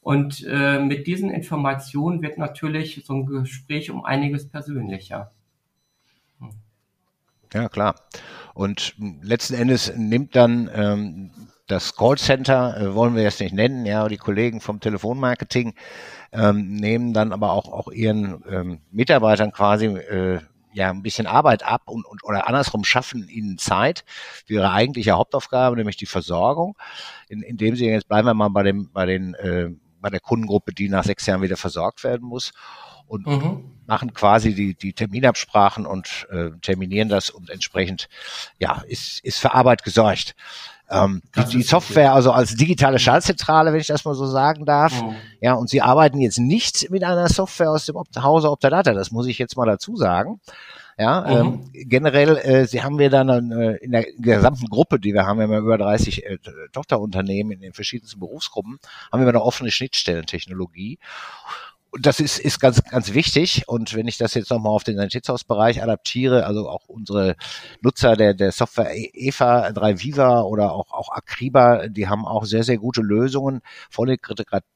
Und 0.02 0.44
äh, 0.49 0.80
mit 0.80 1.06
diesen 1.06 1.30
Informationen 1.30 2.23
wird 2.23 2.37
natürlich 2.37 3.02
so 3.04 3.14
ein 3.14 3.25
Gespräch 3.25 3.90
um 3.90 4.04
einiges 4.04 4.49
persönlicher. 4.49 5.30
Ja, 7.54 7.68
klar. 7.68 7.94
Und 8.54 8.94
letzten 9.23 9.54
Endes 9.54 9.94
nimmt 9.97 10.35
dann 10.35 10.71
ähm, 10.75 11.30
das 11.66 11.94
Callcenter, 11.94 12.76
äh, 12.76 12.94
wollen 12.94 13.14
wir 13.14 13.23
jetzt 13.23 13.40
nicht 13.40 13.54
nennen, 13.54 13.87
ja, 13.87 14.09
die 14.09 14.16
Kollegen 14.16 14.61
vom 14.61 14.80
Telefonmarketing 14.80 15.75
ähm, 16.32 16.75
nehmen 16.75 17.12
dann 17.12 17.32
aber 17.32 17.52
auch, 17.52 17.71
auch 17.73 17.92
ihren 17.92 18.42
ähm, 18.50 18.80
Mitarbeitern 18.90 19.52
quasi 19.52 19.87
äh, 19.87 20.40
ja 20.73 20.90
ein 20.90 21.02
bisschen 21.02 21.26
Arbeit 21.26 21.62
ab 21.62 21.82
und, 21.87 22.06
und 22.06 22.25
oder 22.25 22.49
andersrum 22.49 22.85
schaffen 22.85 23.28
ihnen 23.28 23.59
Zeit 23.59 24.04
für 24.47 24.54
ihre 24.54 24.73
eigentliche 24.73 25.12
Hauptaufgabe, 25.12 25.76
nämlich 25.76 25.97
die 25.97 26.06
Versorgung, 26.06 26.76
in, 27.28 27.42
indem 27.42 27.76
sie 27.76 27.87
jetzt 27.87 28.09
bleiben 28.09 28.26
wir 28.26 28.35
mal 28.35 28.49
bei 28.49 28.62
dem 28.62 28.90
bei 28.90 29.06
den 29.06 29.35
äh, 29.35 29.71
bei 30.02 30.11
der 30.11 30.21
Kundengruppe, 30.21 30.75
die 30.75 30.90
nach 30.90 31.04
sechs 31.04 31.25
Jahren 31.25 31.40
wieder 31.40 31.56
versorgt 31.56 32.04
werden 32.04 32.28
muss 32.28 32.52
und 33.06 33.26
mhm. 33.26 33.64
machen 33.87 34.14
quasi 34.14 34.54
die, 34.54 34.75
die 34.75 34.92
Terminabsprachen 34.92 35.87
und 35.87 36.26
äh, 36.30 36.50
terminieren 36.61 37.09
das 37.09 37.30
und 37.30 37.50
entsprechend 37.50 38.09
ja 38.59 38.82
ist, 38.87 39.21
ist 39.25 39.38
für 39.38 39.54
Arbeit 39.54 39.82
gesorgt. 39.82 40.35
Ähm, 40.90 41.23
die, 41.37 41.59
die 41.59 41.62
Software 41.62 42.12
also 42.12 42.32
als 42.32 42.54
digitale 42.54 42.99
Schaltzentrale, 42.99 43.73
wenn 43.73 43.80
ich 43.80 43.87
das 43.87 44.04
mal 44.04 44.14
so 44.14 44.26
sagen 44.26 44.66
darf. 44.66 45.02
Mhm. 45.02 45.16
Ja, 45.40 45.54
und 45.54 45.71
sie 45.71 45.80
arbeiten 45.80 46.21
jetzt 46.21 46.38
nicht 46.38 46.90
mit 46.90 47.02
einer 47.04 47.28
Software 47.28 47.71
aus 47.71 47.87
dem 47.87 47.97
Hause 47.97 48.50
Optadata, 48.50 48.92
das 48.92 49.11
muss 49.11 49.26
ich 49.26 49.38
jetzt 49.38 49.56
mal 49.56 49.66
dazu 49.66 49.97
sagen. 49.97 50.40
Ja, 51.02 51.42
mhm. 51.42 51.64
ähm, 51.75 51.88
generell, 51.88 52.37
äh, 52.37 52.64
sie 52.64 52.85
haben 52.85 53.00
wir 53.00 53.11
dann 53.11 53.50
äh, 53.50 53.75
in 53.78 53.90
der 53.90 54.04
gesamten 54.18 54.66
Gruppe, 54.68 55.00
die 55.00 55.12
wir 55.12 55.26
haben, 55.26 55.38
wir 55.38 55.44
haben 55.44 55.52
ja 55.52 55.59
über 55.59 55.76
30 55.76 56.25
äh, 56.25 56.38
Tochterunternehmen 56.71 57.52
in 57.54 57.61
den 57.61 57.73
verschiedensten 57.73 58.21
Berufsgruppen, 58.21 58.78
haben 59.11 59.21
wir 59.21 59.28
eine 59.28 59.42
offene 59.42 59.73
Schnittstellentechnologie 59.73 61.00
das 62.00 62.20
ist, 62.20 62.38
ist 62.38 62.58
ganz, 62.58 62.82
ganz 62.84 63.12
wichtig. 63.12 63.68
Und 63.68 63.94
wenn 63.94 64.08
ich 64.08 64.16
das 64.16 64.34
jetzt 64.34 64.50
nochmal 64.50 64.72
auf 64.72 64.84
den 64.84 64.96
Sanitätshausbereich 64.96 65.82
adaptiere, 65.82 66.46
also 66.46 66.68
auch 66.68 66.88
unsere 66.88 67.37
Nutzer 67.82 68.16
der, 68.16 68.32
der 68.32 68.50
Software 68.50 68.96
e-, 68.96 69.11
EVA 69.12 69.70
3 69.72 70.00
Viva 70.00 70.40
oder 70.42 70.72
auch, 70.72 70.92
auch 70.92 71.11
Acriba, 71.11 71.88
die 71.88 72.08
haben 72.08 72.25
auch 72.25 72.44
sehr, 72.44 72.64
sehr 72.64 72.78
gute 72.78 73.02
Lösungen, 73.02 73.60
voll 73.90 74.17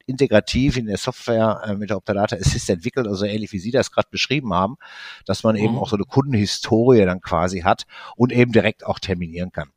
integrativ 0.05 0.77
in 0.77 0.85
der 0.85 0.97
Software 0.97 1.61
äh, 1.65 1.75
mit 1.75 1.89
der 1.89 1.97
Optadata 1.97 2.35
Assist 2.35 2.69
entwickelt, 2.69 3.07
also 3.07 3.25
ähnlich 3.25 3.51
wie 3.51 3.59
Sie 3.59 3.71
das 3.71 3.91
gerade 3.91 4.09
beschrieben 4.11 4.53
haben, 4.53 4.77
dass 5.25 5.43
man 5.43 5.55
eben 5.55 5.73
mhm. 5.73 5.79
auch 5.79 5.89
so 5.89 5.95
eine 5.95 6.05
Kundenhistorie 6.05 7.03
dann 7.03 7.21
quasi 7.21 7.61
hat 7.61 7.85
und 8.15 8.31
eben 8.31 8.51
direkt 8.51 8.85
auch 8.85 8.99
terminieren 8.99 9.51
kann. 9.51 9.69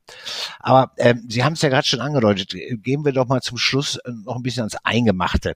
Aber 0.59 0.93
ähm, 0.99 1.25
Sie 1.29 1.43
haben 1.43 1.55
es 1.55 1.63
ja 1.63 1.71
gerade 1.71 1.87
schon 1.87 2.01
angedeutet, 2.01 2.55
gehen 2.83 3.05
wir 3.05 3.13
doch 3.13 3.27
mal 3.27 3.41
zum 3.41 3.57
Schluss 3.57 3.97
äh, 3.97 4.11
noch 4.25 4.37
ein 4.37 4.43
bisschen 4.43 4.63
ans 4.63 4.77
Eingemachte, 4.85 5.55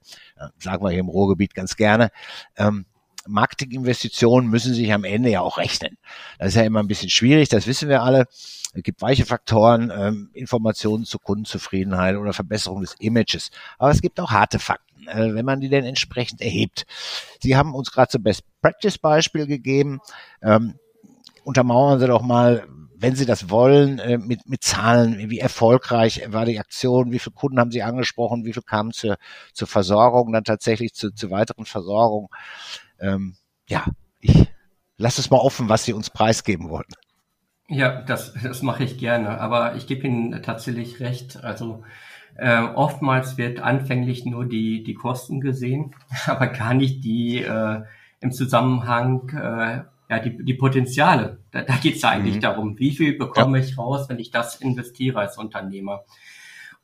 sagen 0.59 0.83
wir 0.83 0.91
hier 0.91 1.01
im 1.01 1.09
Ruhrgebiet 1.09 1.55
ganz 1.55 1.74
gerne. 1.77 2.11
Ähm, 2.57 2.87
Marketinginvestitionen 3.27 4.51
müssen 4.51 4.75
sich 4.75 4.93
am 4.93 5.05
Ende 5.05 5.31
ja 5.31 5.41
auch 5.41 5.59
rechnen. 5.59 5.97
Das 6.39 6.49
ist 6.49 6.55
ja 6.57 6.63
immer 6.63 6.81
ein 6.81 6.89
bisschen 6.89 7.11
schwierig, 7.11 7.49
das 7.49 7.67
wissen 7.67 7.89
wir 7.89 8.03
alle. 8.03 8.27
Es 8.75 8.83
gibt 8.83 9.03
weiche 9.03 9.25
Faktoren, 9.25 9.93
ähm, 9.95 10.31
Informationen 10.33 11.05
zur 11.05 11.21
Kundenzufriedenheit 11.21 12.17
oder 12.17 12.33
Verbesserung 12.33 12.81
des 12.81 12.95
Images. 12.99 13.51
Aber 13.79 13.91
es 13.91 14.03
gibt 14.03 14.19
auch 14.19 14.33
harte 14.33 14.59
Fakten, 14.59 15.07
äh, 15.07 15.35
wenn 15.35 15.45
man 15.45 15.61
die 15.61 15.69
denn 15.69 15.85
entsprechend 15.85 16.41
erhebt. 16.41 16.85
Sie 17.41 17.57
haben 17.57 17.75
uns 17.75 17.93
gerade 17.93 18.11
so 18.11 18.19
Best 18.19 18.43
Practice 18.61 18.99
Beispiel 18.99 19.47
gegeben. 19.47 20.01
Ähm, 20.43 20.75
untermauern 21.45 22.01
Sie 22.01 22.07
doch 22.09 22.23
mal, 22.23 22.67
wenn 23.05 23.17
Sie 23.17 23.27
das 23.27 23.51
wollen, 23.51 23.99
äh, 23.99 24.17
mit, 24.17 24.49
mit 24.49 24.65
Zahlen, 24.65 25.29
wie 25.29 25.39
erfolgreich 25.39 26.23
war 26.29 26.47
die 26.47 26.59
Aktion, 26.59 27.13
wie 27.13 27.19
viele 27.19 27.35
Kunden 27.35 27.61
haben 27.61 27.71
Sie 27.71 27.83
angesprochen, 27.83 28.47
wie 28.47 28.55
viel 28.55 28.63
kamen 28.63 28.93
zur, 28.93 29.17
zur 29.53 29.69
Versorgung, 29.69 30.33
dann 30.33 30.45
tatsächlich 30.45 30.95
zu, 30.95 31.11
zu 31.11 31.31
weiteren 31.31 31.67
Versorgung. 31.67 32.31
Ähm, 32.99 33.37
ja, 33.69 33.85
ich 34.21 34.49
lasse 34.97 35.21
es 35.21 35.31
mal 35.31 35.37
offen, 35.37 35.69
was 35.69 35.85
Sie 35.85 35.93
uns 35.93 36.09
preisgeben 36.09 36.71
wollen. 36.71 36.89
Ja, 37.69 38.01
das, 38.01 38.33
das 38.43 38.63
mache 38.63 38.85
ich 38.85 38.97
gerne, 38.97 39.39
aber 39.39 39.75
ich 39.75 39.87
gebe 39.87 40.07
Ihnen 40.07 40.43
tatsächlich 40.43 41.01
recht. 41.01 41.45
Also 41.45 41.85
äh, 42.37 42.63
oftmals 42.63 43.37
wird 43.37 43.61
anfänglich 43.61 44.25
nur 44.25 44.47
die, 44.47 44.83
die 44.83 44.95
Kosten 44.95 45.43
gesehen, 45.43 45.95
aber 46.27 46.47
gar 46.47 46.73
nicht 46.73 47.05
die 47.05 47.43
äh, 47.43 47.83
im 48.21 48.33
Zusammenhang 48.33 49.29
äh, 49.29 49.94
ja, 50.09 50.19
die, 50.19 50.45
die 50.45 50.55
Potenziale. 50.55 51.39
Da, 51.51 51.63
da 51.63 51.77
geht 51.77 51.97
es 51.97 52.05
eigentlich 52.05 52.37
mhm. 52.37 52.41
darum, 52.41 52.79
wie 52.79 52.93
viel 52.93 53.17
bekomme 53.17 53.59
ja. 53.59 53.65
ich 53.65 53.79
raus, 53.79 54.09
wenn 54.09 54.19
ich 54.19 54.31
das 54.31 54.57
investiere 54.57 55.19
als 55.19 55.39
Unternehmer. 55.39 56.05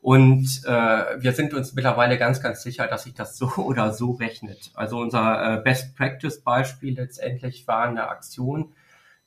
Und 0.01 0.63
äh, 0.65 1.21
wir 1.21 1.31
sind 1.33 1.53
uns 1.53 1.75
mittlerweile 1.75 2.17
ganz, 2.17 2.41
ganz 2.41 2.63
sicher, 2.63 2.87
dass 2.87 3.03
sich 3.03 3.13
das 3.13 3.37
so 3.37 3.47
oder 3.57 3.93
so 3.93 4.11
rechnet. 4.11 4.71
Also 4.73 4.99
unser 4.99 5.59
äh, 5.59 5.61
Best 5.61 5.95
Practice 5.95 6.41
Beispiel 6.41 6.95
letztendlich 6.95 7.67
war 7.67 7.83
eine 7.83 8.07
Aktion, 8.07 8.73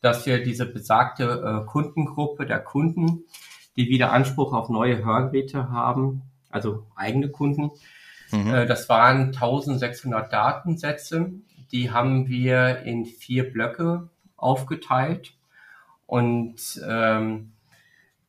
dass 0.00 0.26
wir 0.26 0.42
diese 0.42 0.66
besagte 0.66 1.62
äh, 1.64 1.66
Kundengruppe 1.66 2.44
der 2.44 2.58
Kunden, 2.58 3.24
die 3.76 3.88
wieder 3.88 4.12
Anspruch 4.12 4.52
auf 4.52 4.68
neue 4.68 5.04
Hörgeräte 5.04 5.70
haben, 5.70 6.22
also 6.50 6.86
eigene 6.96 7.30
Kunden, 7.30 7.70
mhm. 8.32 8.54
äh, 8.54 8.66
das 8.66 8.88
waren 8.88 9.26
1600 9.28 10.32
Datensätze 10.32 11.32
die 11.72 11.90
haben 11.90 12.28
wir 12.28 12.80
in 12.80 13.04
vier 13.04 13.52
Blöcke 13.52 14.08
aufgeteilt 14.36 15.34
und 16.06 16.80
ähm, 16.86 17.52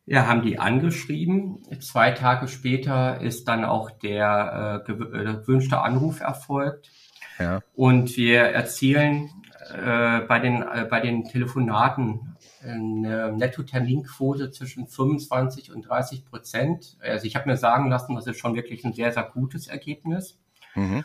ja, 0.05 0.27
haben 0.27 0.43
die 0.43 0.59
angeschrieben. 0.59 1.63
Zwei 1.79 2.11
Tage 2.11 2.47
später 2.47 3.21
ist 3.21 3.47
dann 3.47 3.65
auch 3.65 3.89
der 3.89 4.83
äh, 4.87 4.91
äh 4.91 5.35
gewünschte 5.37 5.81
Anruf 5.81 6.19
erfolgt. 6.19 6.91
Ja. 7.39 7.61
Und 7.73 8.15
wir 8.15 8.41
erzielen 8.41 9.29
äh, 9.73 10.21
bei, 10.21 10.39
den, 10.39 10.61
äh, 10.61 10.85
bei 10.89 10.99
den 10.99 11.25
Telefonaten 11.25 12.35
eine 12.63 13.31
Netto-Terminquote 13.31 14.51
zwischen 14.51 14.87
25 14.87 15.71
und 15.71 15.87
30 15.87 16.25
Prozent. 16.25 16.97
Also 16.99 17.25
ich 17.25 17.35
habe 17.35 17.49
mir 17.49 17.57
sagen 17.57 17.89
lassen, 17.89 18.15
das 18.15 18.27
ist 18.27 18.39
schon 18.39 18.55
wirklich 18.55 18.83
ein 18.85 18.93
sehr, 18.93 19.11
sehr 19.11 19.23
gutes 19.23 19.67
Ergebnis. 19.67 20.39
Mhm. 20.75 21.03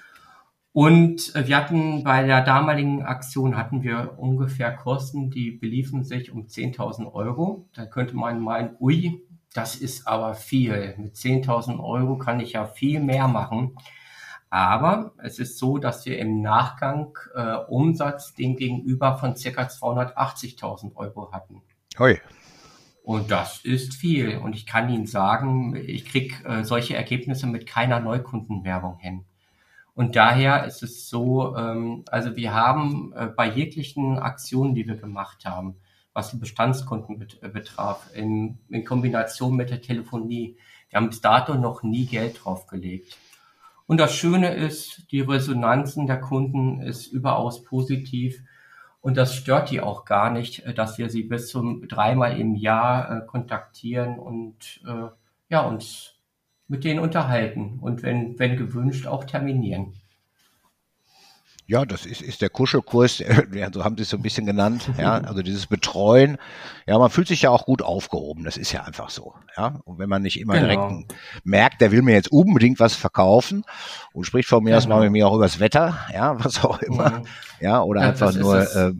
Und 0.72 1.34
äh, 1.34 1.48
wir 1.48 1.56
hatten 1.56 2.04
bei 2.04 2.22
der 2.22 2.42
damaligen 2.42 3.02
Aktion 3.02 3.56
hatten 3.56 3.82
wir 3.82 4.18
ungefähr 4.18 4.74
Kosten, 4.74 5.30
die 5.30 5.50
beliefen 5.50 6.04
sich 6.04 6.30
um 6.30 6.46
10.000 6.46 7.12
Euro. 7.12 7.68
Da 7.74 7.86
könnte 7.86 8.14
man 8.14 8.40
meinen, 8.40 8.76
ui, 8.78 9.26
das 9.52 9.74
ist 9.74 10.06
aber 10.06 10.34
viel. 10.34 10.94
Mit 10.96 11.16
10.000 11.16 11.82
Euro 11.82 12.18
kann 12.18 12.38
ich 12.38 12.52
ja 12.52 12.66
viel 12.66 13.00
mehr 13.00 13.26
machen. 13.26 13.76
Aber 14.48 15.12
es 15.18 15.38
ist 15.38 15.58
so, 15.58 15.78
dass 15.78 16.06
wir 16.06 16.18
im 16.18 16.40
Nachgang 16.40 17.16
äh, 17.34 17.54
Umsatz 17.68 18.34
dem 18.34 18.56
gegenüber 18.56 19.16
von 19.16 19.36
circa 19.36 19.62
280.000 19.62 20.94
Euro 20.96 21.32
hatten. 21.32 21.62
Hoi. 21.98 22.20
Und 23.02 23.30
das 23.30 23.64
ist 23.64 23.94
viel. 23.94 24.38
Und 24.38 24.54
ich 24.54 24.66
kann 24.66 24.88
Ihnen 24.88 25.06
sagen, 25.06 25.74
ich 25.76 26.04
krieg 26.04 26.44
äh, 26.44 26.64
solche 26.64 26.96
Ergebnisse 26.96 27.46
mit 27.46 27.66
keiner 27.66 27.98
Neukundenwerbung 28.00 28.98
hin. 28.98 29.24
Und 30.00 30.16
daher 30.16 30.64
ist 30.64 30.82
es 30.82 31.10
so, 31.10 31.54
ähm, 31.58 32.06
also 32.10 32.34
wir 32.34 32.54
haben 32.54 33.12
äh, 33.14 33.26
bei 33.26 33.50
jeglichen 33.50 34.18
Aktionen, 34.18 34.74
die 34.74 34.88
wir 34.88 34.96
gemacht 34.96 35.44
haben, 35.44 35.76
was 36.14 36.30
die 36.30 36.38
Bestandskunden 36.38 37.18
bet 37.18 37.36
äh, 37.42 37.50
betraf, 37.50 38.08
in, 38.14 38.60
in 38.70 38.86
Kombination 38.86 39.54
mit 39.54 39.68
der 39.68 39.82
Telefonie, 39.82 40.56
wir 40.88 40.96
haben 40.96 41.10
bis 41.10 41.20
dato 41.20 41.54
noch 41.54 41.82
nie 41.82 42.06
Geld 42.06 42.42
draufgelegt. 42.42 43.18
Und 43.86 43.98
das 44.00 44.14
Schöne 44.14 44.54
ist, 44.54 45.12
die 45.12 45.20
Resonanzen 45.20 46.06
der 46.06 46.18
Kunden 46.18 46.80
ist 46.80 47.08
überaus 47.08 47.62
positiv. 47.62 48.42
Und 49.02 49.18
das 49.18 49.34
stört 49.34 49.70
die 49.70 49.82
auch 49.82 50.06
gar 50.06 50.30
nicht, 50.30 50.60
äh, 50.60 50.72
dass 50.72 50.96
wir 50.96 51.10
sie 51.10 51.24
bis 51.24 51.48
zum 51.48 51.86
dreimal 51.88 52.40
im 52.40 52.54
Jahr 52.54 53.18
äh, 53.18 53.26
kontaktieren 53.26 54.18
und 54.18 54.80
äh, 54.86 55.10
ja, 55.50 55.60
uns 55.60 56.19
mit 56.70 56.84
denen 56.84 57.00
unterhalten 57.00 57.78
und 57.80 58.02
wenn, 58.02 58.38
wenn 58.38 58.56
gewünscht 58.56 59.06
auch 59.06 59.24
terminieren. 59.24 59.92
Ja, 61.66 61.84
das 61.84 62.04
ist, 62.04 62.20
ist 62.20 62.42
der 62.42 62.48
Kuschelkurs, 62.48 63.18
ja, 63.54 63.72
so 63.72 63.84
haben 63.84 63.96
sie 63.96 64.02
es 64.02 64.10
so 64.10 64.16
ein 64.16 64.22
bisschen 64.22 64.46
genannt, 64.46 64.90
ja, 64.98 65.18
also 65.18 65.42
dieses 65.42 65.66
Betreuen. 65.66 66.36
Ja, 66.86 66.98
man 66.98 67.10
fühlt 67.10 67.28
sich 67.28 67.42
ja 67.42 67.50
auch 67.50 67.64
gut 67.64 67.82
aufgehoben, 67.82 68.44
das 68.44 68.56
ist 68.56 68.72
ja 68.72 68.84
einfach 68.84 69.10
so, 69.10 69.34
ja. 69.56 69.80
Und 69.84 69.98
wenn 69.98 70.08
man 70.08 70.22
nicht 70.22 70.40
immer 70.40 70.54
genau. 70.54 70.88
direkt 70.88 71.14
merkt, 71.44 71.80
der 71.80 71.90
will 71.92 72.02
mir 72.02 72.14
jetzt 72.14 72.30
unbedingt 72.30 72.80
was 72.80 72.94
verkaufen 72.94 73.64
und 74.12 74.24
spricht 74.24 74.48
von 74.48 74.62
mir 74.62 74.70
genau. 74.70 74.78
aus 74.78 74.88
mal 74.88 75.02
mit 75.02 75.12
mir 75.12 75.28
auch 75.28 75.34
übers 75.34 75.58
Wetter, 75.60 75.98
ja, 76.12 76.42
was 76.44 76.64
auch 76.64 76.80
immer, 76.82 77.10
mhm. 77.10 77.24
ja, 77.60 77.82
oder 77.82 78.02
ja, 78.02 78.08
einfach 78.08 78.34
nur, 78.34 78.60
äh, 78.60 78.92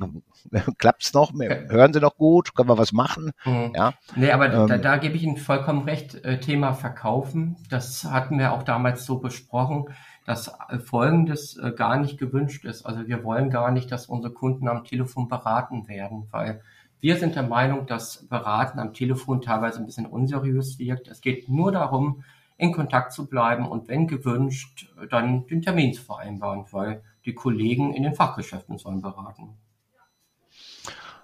klappt's 0.79 1.15
noch, 1.15 1.33
hören 1.33 1.93
Sie 1.93 2.01
noch 2.01 2.17
gut, 2.17 2.55
können 2.55 2.69
wir 2.69 2.79
was 2.79 2.93
machen, 2.93 3.33
mhm. 3.45 3.73
ja. 3.75 3.95
Nee, 4.17 4.31
aber 4.33 4.53
ähm, 4.53 4.67
da, 4.67 4.79
da 4.79 4.97
gebe 4.97 5.17
ich 5.17 5.23
Ihnen 5.23 5.37
vollkommen 5.37 5.83
recht, 5.85 6.25
äh, 6.25 6.41
Thema 6.41 6.73
Verkaufen, 6.73 7.57
das 7.69 8.05
hatten 8.05 8.39
wir 8.39 8.53
auch 8.53 8.63
damals 8.63 9.05
so 9.05 9.19
besprochen 9.19 9.87
dass 10.31 10.49
äh, 10.69 10.79
Folgendes 10.79 11.57
äh, 11.57 11.73
gar 11.73 11.99
nicht 11.99 12.19
gewünscht 12.19 12.65
ist. 12.65 12.87
Also 12.87 13.09
wir 13.09 13.25
wollen 13.25 13.51
gar 13.51 13.73
nicht, 13.73 13.91
dass 13.91 14.07
unsere 14.07 14.33
Kunden 14.33 14.69
am 14.69 14.85
Telefon 14.85 15.29
beraten 15.29 15.89
werden, 15.89 16.29
weil 16.31 16.63
wir 17.01 17.17
sind 17.17 17.35
der 17.35 17.43
Meinung, 17.43 17.87
dass 17.87 18.29
Beraten 18.29 18.79
am 18.79 18.93
Telefon 18.93 19.41
teilweise 19.41 19.79
ein 19.79 19.87
bisschen 19.87 20.07
unseriös 20.07 20.79
wirkt. 20.79 21.09
Es 21.09 21.21
geht 21.21 21.49
nur 21.49 21.73
darum, 21.73 22.23
in 22.59 22.73
Kontakt 22.73 23.13
zu 23.13 23.27
bleiben 23.27 23.67
und 23.67 23.89
wenn 23.89 24.07
gewünscht, 24.07 24.93
dann 25.11 25.47
den 25.47 25.63
Termin 25.63 25.95
zu 25.95 26.03
vereinbaren, 26.03 26.67
weil 26.71 27.03
die 27.25 27.35
Kollegen 27.35 27.95
in 27.95 28.03
den 28.03 28.15
Fachgeschäften 28.15 28.77
sollen 28.77 29.01
beraten. 29.01 29.55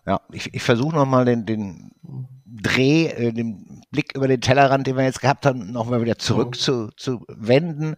Ja, 0.06 0.20
ich, 0.32 0.54
ich 0.54 0.62
versuche 0.62 0.94
nochmal 0.94 1.24
den, 1.24 1.46
den 1.46 1.90
Dreh, 2.46 3.06
äh, 3.06 3.32
den 3.32 3.82
Blick 3.90 4.14
über 4.14 4.28
den 4.28 4.40
Tellerrand, 4.40 4.86
den 4.86 4.96
wir 4.96 5.04
jetzt 5.04 5.20
gehabt 5.20 5.46
haben, 5.46 5.72
nochmal 5.72 6.00
wieder 6.00 6.18
zurück 6.18 6.50
mhm. 6.50 6.58
zu, 6.58 6.88
zu 6.96 7.24
wenden 7.28 7.96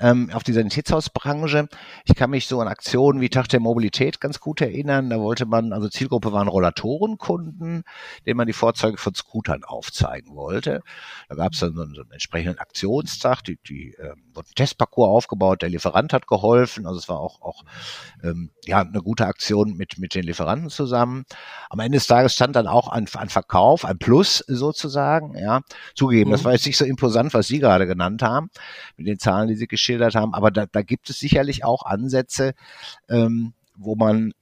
ähm, 0.00 0.30
auf 0.32 0.42
die 0.42 0.52
Sanitätshausbranche. 0.52 1.68
Ich 2.04 2.14
kann 2.14 2.30
mich 2.30 2.46
so 2.46 2.60
an 2.60 2.68
Aktionen 2.68 3.20
wie 3.20 3.28
Tag 3.28 3.48
der 3.48 3.60
Mobilität 3.60 4.20
ganz 4.20 4.40
gut 4.40 4.60
erinnern. 4.60 5.10
Da 5.10 5.20
wollte 5.20 5.46
man, 5.46 5.72
also 5.72 5.88
Zielgruppe 5.88 6.32
waren 6.32 6.48
Rollatorenkunden, 6.48 7.84
denen 8.26 8.36
man 8.36 8.46
die 8.46 8.52
Vorzeuge 8.52 8.98
von 8.98 9.14
Scootern 9.14 9.62
aufzeigen 9.64 10.34
wollte. 10.34 10.82
Da 11.28 11.36
gab 11.36 11.52
es 11.52 11.60
dann 11.60 11.74
so 11.74 11.82
einen, 11.82 11.94
so 11.94 12.02
einen, 12.02 12.12
entsprechenden 12.12 12.58
Aktionstag, 12.58 13.42
die, 13.42 13.58
die 13.68 13.94
ähm, 13.98 14.24
wurde 14.34 14.48
ein 14.50 14.54
Testparcours 14.56 15.08
aufgebaut, 15.08 15.62
der 15.62 15.68
Lieferant 15.68 16.12
hat 16.12 16.26
geholfen. 16.26 16.86
Also 16.86 16.98
es 16.98 17.08
war 17.08 17.20
auch, 17.20 17.40
auch 17.40 17.62
ähm, 18.22 18.50
ja, 18.64 18.80
eine 18.80 19.00
gute 19.00 19.26
Aktion 19.26 19.76
mit, 19.76 19.98
mit 19.98 20.14
den 20.14 20.24
Lieferanten 20.24 20.70
zusammen. 20.70 21.24
Am 21.70 21.78
Ende 21.78 21.98
des 21.98 22.06
Tages 22.06 22.34
stand 22.34 22.56
dann 22.56 22.66
auch 22.66 22.88
ein, 22.88 23.06
ein 23.14 23.28
Verkauf, 23.28 23.83
ein 23.84 23.98
Plus 23.98 24.44
sozusagen. 24.46 25.36
Ja, 25.38 25.60
zugegeben, 25.94 26.30
mhm. 26.30 26.32
das 26.32 26.44
war 26.44 26.52
jetzt 26.52 26.66
nicht 26.66 26.76
so 26.76 26.84
imposant, 26.84 27.34
was 27.34 27.46
Sie 27.46 27.58
gerade 27.58 27.86
genannt 27.86 28.22
haben, 28.22 28.50
mit 28.96 29.06
den 29.06 29.18
Zahlen, 29.18 29.48
die 29.48 29.56
Sie 29.56 29.66
geschildert 29.66 30.14
haben. 30.14 30.34
Aber 30.34 30.50
da, 30.50 30.66
da 30.66 30.82
gibt 30.82 31.10
es 31.10 31.18
sicherlich 31.18 31.64
auch 31.64 31.84
Ansätze, 31.84 32.54
ähm, 33.08 33.54
wo 33.76 33.94
man 33.96 34.32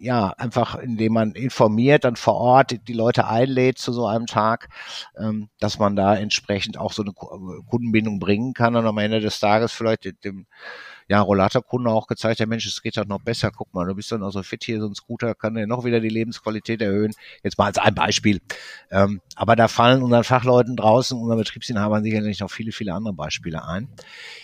ja, 0.00 0.30
einfach 0.38 0.76
indem 0.76 1.12
man 1.12 1.32
informiert, 1.32 2.04
dann 2.04 2.16
vor 2.16 2.34
Ort 2.34 2.88
die 2.88 2.92
Leute 2.94 3.28
einlädt 3.28 3.76
zu 3.76 3.92
so 3.92 4.06
einem 4.06 4.24
Tag, 4.24 4.70
ähm, 5.18 5.50
dass 5.60 5.78
man 5.78 5.94
da 5.94 6.16
entsprechend 6.16 6.78
auch 6.78 6.94
so 6.94 7.02
eine 7.02 7.12
Kundenbindung 7.12 8.18
bringen 8.18 8.54
kann 8.54 8.76
und 8.76 8.86
am 8.86 8.96
Ende 8.96 9.20
des 9.20 9.40
Tages 9.40 9.72
vielleicht 9.72 10.24
dem 10.24 10.46
ja, 11.10 11.22
Rollatorkunde 11.22 11.90
auch 11.90 12.06
gezeigt, 12.06 12.38
der 12.38 12.46
Mensch, 12.46 12.64
es 12.66 12.82
geht 12.82 12.96
doch 12.96 13.04
noch 13.04 13.20
besser. 13.20 13.50
Guck 13.50 13.74
mal, 13.74 13.84
du 13.84 13.96
bist 13.96 14.12
doch 14.12 14.18
noch 14.18 14.30
so 14.30 14.44
fit 14.44 14.62
hier, 14.62 14.80
so 14.80 14.86
ein 14.86 14.94
Scooter 14.94 15.34
kann 15.34 15.56
ja 15.56 15.66
noch 15.66 15.84
wieder 15.84 15.98
die 15.98 16.08
Lebensqualität 16.08 16.80
erhöhen. 16.80 17.14
Jetzt 17.42 17.58
mal 17.58 17.64
als 17.64 17.78
ein 17.78 17.96
Beispiel. 17.96 18.40
Ähm, 18.92 19.20
aber 19.34 19.56
da 19.56 19.66
fallen 19.66 20.04
unseren 20.04 20.22
Fachleuten 20.22 20.76
draußen, 20.76 21.18
unseren 21.18 21.38
Betriebsinhabern 21.38 22.04
sicherlich 22.04 22.38
noch 22.38 22.50
viele, 22.52 22.70
viele 22.70 22.94
andere 22.94 23.12
Beispiele 23.12 23.66
ein. 23.66 23.88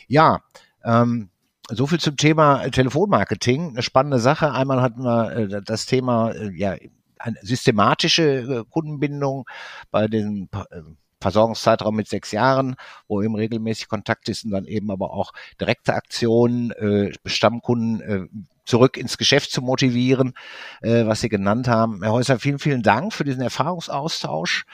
Ja, 0.08 0.40
ähm, 0.82 1.30
so 1.68 1.86
viel 1.86 2.00
zum 2.00 2.16
Thema 2.16 2.68
Telefonmarketing. 2.68 3.68
Eine 3.68 3.82
spannende 3.82 4.18
Sache. 4.18 4.50
Einmal 4.50 4.82
hatten 4.82 5.04
wir 5.04 5.36
äh, 5.36 5.62
das 5.64 5.86
Thema, 5.86 6.32
äh, 6.32 6.50
ja, 6.50 6.74
eine 7.20 7.36
systematische 7.42 8.24
äh, 8.24 8.64
Kundenbindung 8.68 9.46
bei 9.92 10.08
den 10.08 10.48
äh, 10.52 10.80
Versorgungszeitraum 11.20 11.96
mit 11.96 12.08
sechs 12.08 12.32
Jahren, 12.32 12.76
wo 13.08 13.22
eben 13.22 13.34
regelmäßig 13.34 13.88
Kontakt 13.88 14.28
ist 14.28 14.44
und 14.44 14.50
dann 14.50 14.66
eben 14.66 14.90
aber 14.90 15.12
auch 15.12 15.32
direkte 15.60 15.94
Aktionen, 15.94 16.70
äh, 16.72 17.12
Stammkunden 17.24 18.00
äh, 18.00 18.26
zurück 18.64 18.96
ins 18.96 19.16
Geschäft 19.16 19.50
zu 19.50 19.62
motivieren, 19.62 20.34
äh, 20.82 21.06
was 21.06 21.20
Sie 21.20 21.28
genannt 21.28 21.68
haben. 21.68 22.02
Herr 22.02 22.12
Häuser, 22.12 22.38
vielen, 22.38 22.58
vielen 22.58 22.82
Dank 22.82 23.12
für 23.12 23.24
diesen 23.24 23.42
Erfahrungsaustausch. 23.42 24.66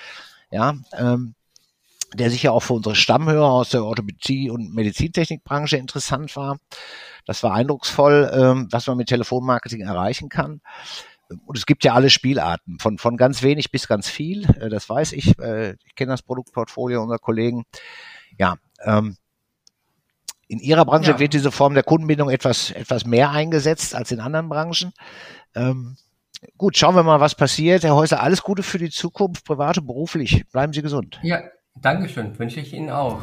Ja, 0.50 0.74
ähm, 0.96 1.34
der 2.14 2.28
sicher 2.28 2.52
auch 2.52 2.60
für 2.60 2.74
unsere 2.74 2.94
Stammhörer 2.94 3.50
aus 3.50 3.70
der 3.70 3.84
Orthopädie- 3.84 4.50
und 4.50 4.74
Medizintechnikbranche 4.74 5.78
interessant 5.78 6.36
war. 6.36 6.58
Das 7.24 7.42
war 7.42 7.54
eindrucksvoll, 7.54 8.30
ähm, 8.34 8.68
was 8.70 8.86
man 8.86 8.98
mit 8.98 9.08
Telefonmarketing 9.08 9.80
erreichen 9.80 10.28
kann 10.28 10.60
und 11.46 11.56
es 11.56 11.66
gibt 11.66 11.84
ja 11.84 11.94
alle 11.94 12.10
Spielarten, 12.10 12.78
von, 12.78 12.98
von 12.98 13.16
ganz 13.16 13.42
wenig 13.42 13.70
bis 13.70 13.88
ganz 13.88 14.08
viel, 14.08 14.44
äh, 14.60 14.68
das 14.68 14.88
weiß 14.88 15.12
ich. 15.12 15.28
Ich 15.28 15.94
kenne 15.94 16.12
das 16.12 16.22
Produktportfolio 16.22 17.02
unserer 17.02 17.18
Kollegen. 17.18 17.64
Ja, 18.38 18.56
ähm, 18.84 19.16
in 20.48 20.58
Ihrer 20.58 20.84
Branche 20.84 21.12
ja. 21.12 21.18
wird 21.18 21.32
diese 21.32 21.50
Form 21.50 21.74
der 21.74 21.82
Kundenbindung 21.82 22.28
etwas, 22.28 22.70
etwas 22.72 23.06
mehr 23.06 23.30
eingesetzt 23.30 23.94
als 23.94 24.12
in 24.12 24.20
anderen 24.20 24.50
Branchen. 24.50 24.92
Ähm, 25.54 25.96
gut, 26.58 26.76
schauen 26.76 26.94
wir 26.94 27.02
mal, 27.02 27.20
was 27.20 27.34
passiert. 27.34 27.84
Herr 27.84 27.94
Häuser, 27.94 28.22
alles 28.22 28.42
Gute 28.42 28.62
für 28.62 28.78
die 28.78 28.90
Zukunft, 28.90 29.46
privat 29.46 29.78
und 29.78 29.86
beruflich. 29.86 30.44
Bleiben 30.52 30.72
Sie 30.74 30.82
gesund. 30.82 31.18
Ja, 31.22 31.40
Dankeschön, 31.74 32.38
wünsche 32.38 32.60
ich 32.60 32.74
Ihnen 32.74 32.90
auch. 32.90 33.22